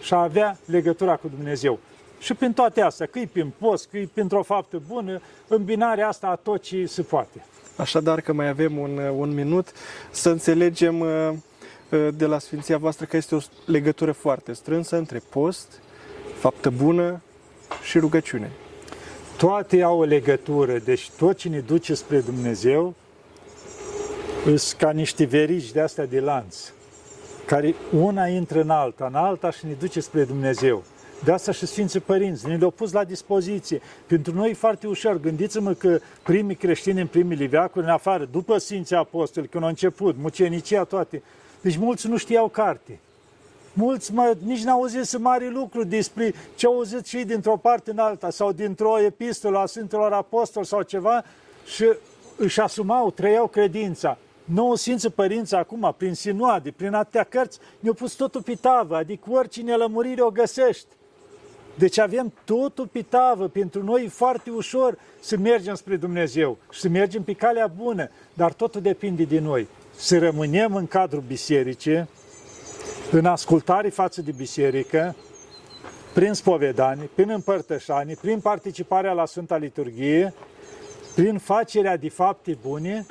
și 0.00 0.14
a 0.14 0.22
avea 0.22 0.58
legătura 0.64 1.16
cu 1.16 1.28
Dumnezeu. 1.36 1.78
Și 2.18 2.34
prin 2.34 2.52
toate 2.52 2.80
astea, 2.80 3.06
că 3.06 3.18
e 3.18 3.28
prin 3.32 3.52
post, 3.58 3.88
că 3.90 3.98
e 3.98 4.08
pentru 4.12 4.38
o 4.38 4.42
faptă 4.42 4.82
bună, 4.86 5.20
îmbinarea 5.48 6.08
asta 6.08 6.26
a 6.26 6.34
tot 6.34 6.62
ce 6.62 6.86
se 6.86 7.02
poate. 7.02 7.44
Așadar 7.76 8.20
că 8.20 8.32
mai 8.32 8.48
avem 8.48 8.78
un, 8.78 8.98
un 8.98 9.34
minut 9.34 9.72
să 10.10 10.30
înțelegem 10.30 11.00
uh, 11.00 11.08
uh, 11.90 12.08
de 12.14 12.26
la 12.26 12.38
Sfinția 12.38 12.78
voastră 12.78 13.06
că 13.06 13.16
este 13.16 13.34
o 13.34 13.38
legătură 13.66 14.12
foarte 14.12 14.52
strânsă 14.52 14.96
între 14.96 15.22
post, 15.30 15.80
faptă 16.38 16.70
bună 16.70 17.20
și 17.82 17.98
rugăciune. 17.98 18.50
Toate 19.36 19.82
au 19.82 19.98
o 19.98 20.04
legătură, 20.04 20.78
deci 20.78 21.10
tot 21.10 21.36
ce 21.36 21.48
ne 21.48 21.58
duce 21.58 21.94
spre 21.94 22.20
Dumnezeu 22.20 22.94
sunt 24.44 24.74
ca 24.78 24.90
niște 24.90 25.24
verigi 25.24 25.72
de 25.72 25.80
astea 25.80 26.06
de 26.06 26.20
lanț, 26.20 26.56
care 27.46 27.74
una 27.92 28.26
intră 28.26 28.60
în 28.60 28.70
alta, 28.70 29.06
în 29.06 29.14
alta 29.14 29.50
și 29.50 29.66
ne 29.66 29.72
duce 29.72 30.00
spre 30.00 30.24
Dumnezeu. 30.24 30.84
De 31.24 31.32
asta 31.32 31.52
și 31.52 31.66
Sfinții 31.66 32.00
Părinți 32.00 32.46
ne 32.46 32.56
le-au 32.56 32.70
pus 32.70 32.92
la 32.92 33.04
dispoziție. 33.04 33.80
Pentru 34.06 34.34
noi 34.34 34.50
e 34.50 34.54
foarte 34.54 34.86
ușor. 34.86 35.20
Gândiți-mă 35.20 35.72
că 35.72 35.98
primii 36.22 36.54
creștini 36.54 37.00
în 37.00 37.06
primii 37.06 37.46
veacuri, 37.46 37.84
în 37.84 37.90
afară, 37.90 38.28
după 38.30 38.58
Sfinții 38.58 38.96
Apostoli, 38.96 39.48
când 39.48 39.62
au 39.62 39.68
început, 39.68 40.16
mucenicia, 40.18 40.84
toate, 40.84 41.22
deci 41.60 41.76
mulți 41.76 42.08
nu 42.08 42.16
știau 42.16 42.48
carte. 42.48 42.98
Mulți 43.78 44.12
mă, 44.12 44.36
nici 44.44 44.62
n-au 44.62 44.78
auzit 44.80 45.04
să 45.04 45.18
mari 45.18 45.50
lucruri 45.50 45.88
despre 45.88 46.34
ce 46.54 46.66
au 46.66 46.74
auzit 46.74 47.06
și 47.06 47.24
dintr-o 47.24 47.56
parte 47.56 47.90
în 47.90 47.98
alta 47.98 48.30
sau 48.30 48.52
dintr-o 48.52 49.00
epistolă 49.00 49.58
a 49.58 49.66
Sfintelor 49.66 50.12
Apostoli 50.12 50.66
sau 50.66 50.82
ceva 50.82 51.24
și 51.66 51.84
își 52.36 52.60
asumau, 52.60 53.10
trăiau 53.10 53.46
credința. 53.46 54.18
Nouă 54.44 54.76
Sfinții 54.76 55.10
Părinți 55.10 55.54
acum, 55.54 55.94
prin 55.96 56.14
sinoade, 56.14 56.70
prin 56.70 56.92
atâtea 56.92 57.24
cărți, 57.24 57.58
ne-au 57.80 57.94
pus 57.94 58.12
totul 58.12 58.42
pe 58.42 58.54
tavă, 58.54 58.96
adică 58.96 59.30
oricine 59.30 59.74
lămurire 59.74 60.22
o 60.22 60.30
găsești. 60.30 60.86
Deci 61.78 61.98
avem 61.98 62.32
totul 62.44 62.86
pe 62.86 63.02
tavă, 63.02 63.48
pentru 63.48 63.82
noi 63.82 64.04
e 64.04 64.08
foarte 64.08 64.50
ușor 64.50 64.98
să 65.20 65.36
mergem 65.36 65.74
spre 65.74 65.96
Dumnezeu 65.96 66.58
și 66.70 66.80
să 66.80 66.88
mergem 66.88 67.22
pe 67.22 67.32
calea 67.32 67.66
bună, 67.66 68.10
dar 68.34 68.52
totul 68.52 68.80
depinde 68.80 69.24
de 69.24 69.38
noi. 69.38 69.68
Să 69.96 70.18
rămânem 70.18 70.74
în 70.74 70.86
cadrul 70.86 71.22
bisericii, 71.26 72.08
în 73.10 73.24
ascultare 73.24 73.88
față 73.88 74.22
de 74.22 74.32
biserică, 74.36 75.14
prin 76.14 76.32
spovedanie, 76.32 77.10
prin 77.14 77.30
împărtășanie, 77.30 78.16
prin 78.20 78.40
participarea 78.40 79.12
la 79.12 79.26
Sfânta 79.26 79.56
Liturghie, 79.56 80.34
prin 81.14 81.38
facerea 81.38 81.96
de 81.96 82.08
fapte 82.08 82.58
bune 82.62 83.06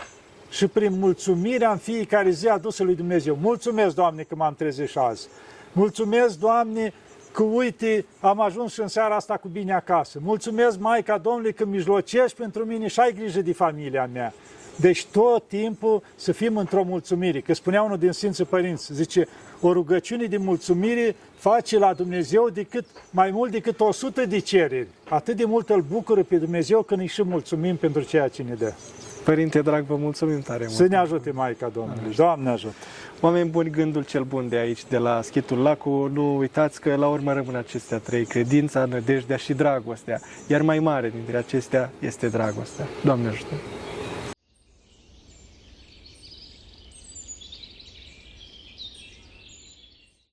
și 0.50 0.68
prin 0.68 1.00
mulțumirea 1.00 1.72
în 1.72 1.78
fiecare 1.78 2.30
zi 2.30 2.48
adusă 2.48 2.84
lui 2.84 2.96
Dumnezeu. 2.96 3.38
Mulțumesc, 3.42 3.96
Doamne, 3.96 4.24
că 4.24 4.36
m-am 4.36 4.56
trezit 4.56 4.90
și 4.90 4.98
azi. 4.98 5.28
Mulțumesc, 5.72 6.40
Doamne, 6.40 6.94
că 7.32 7.44
uite, 7.44 8.06
am 8.20 8.42
ajuns 8.42 8.74
și 8.74 8.82
în 8.82 8.88
seara 8.88 9.16
asta 9.16 9.38
cu 9.38 9.48
bine 9.48 9.74
acasă. 9.74 10.20
Mulțumesc, 10.24 10.80
Maica 10.80 11.18
Domnului, 11.18 11.54
că 11.54 11.66
mijlocești 11.66 12.38
pentru 12.38 12.66
mine 12.66 12.88
și 12.88 13.00
ai 13.00 13.14
grijă 13.14 13.42
de 13.42 13.54
familia 13.54 14.10
mea. 14.14 14.34
Deci 14.76 15.06
tot 15.06 15.48
timpul 15.48 16.04
să 16.16 16.32
fim 16.32 16.58
într-o 16.58 16.84
mulțumire. 16.84 17.40
Că 17.40 17.54
spunea 17.54 17.82
unul 17.82 17.98
din 17.98 18.12
Sfinții 18.12 18.46
Părinți, 18.46 18.94
zice, 18.94 19.28
o 19.68 19.74
rugăciune 19.74 20.26
de 20.26 20.38
mulțumire 20.38 21.16
face 21.36 21.78
la 21.78 21.94
Dumnezeu 21.94 22.50
decât, 22.50 22.86
mai 23.10 23.32
mult 23.32 23.52
decât 23.52 23.80
100 23.80 24.26
de 24.26 24.40
cereri. 24.40 24.88
Atât 25.10 25.36
de 25.36 25.46
mult 25.46 25.70
îl 25.70 25.86
bucură 25.92 26.24
pe 26.24 26.36
Dumnezeu 26.36 26.82
când 26.82 27.02
îi 27.02 27.08
și 27.08 27.24
mulțumim 27.24 27.76
pentru 27.76 28.02
ceea 28.02 28.28
ce 28.28 28.44
ne 28.44 28.54
dă. 28.54 28.74
Părinte 29.24 29.62
drag, 29.62 29.86
vă 29.86 29.96
mulțumim 29.96 30.40
tare 30.40 30.64
mult. 30.64 30.76
Să 30.76 30.86
ne 30.90 30.98
ajute 30.98 31.32
Maica 31.32 31.72
Domnului. 31.74 32.16
Doamne 32.16 32.50
ajută! 32.50 32.74
Oameni 33.22 33.50
buni, 33.50 33.70
gândul 33.70 34.04
cel 34.04 34.24
bun 34.24 34.50
de 34.50 34.56
aici, 34.56 34.86
de 34.90 34.98
la 34.98 35.22
Schitul 35.22 35.58
Lacu, 35.58 36.10
nu 36.14 36.38
uitați 36.38 36.82
că 36.82 36.96
la 36.96 37.08
urmă 37.08 37.34
rămân 37.34 37.56
acestea 37.56 37.98
trei, 37.98 38.26
credința, 38.26 38.86
nădejdea 38.86 39.38
și 39.38 39.54
dragostea. 39.54 40.22
Iar 40.48 40.62
mai 40.62 40.80
mare 40.80 41.10
dintre 41.10 41.38
acestea 41.38 41.92
este 42.00 42.28
dragostea. 42.28 42.86
Doamne 43.04 43.28
ajută! 43.28 43.54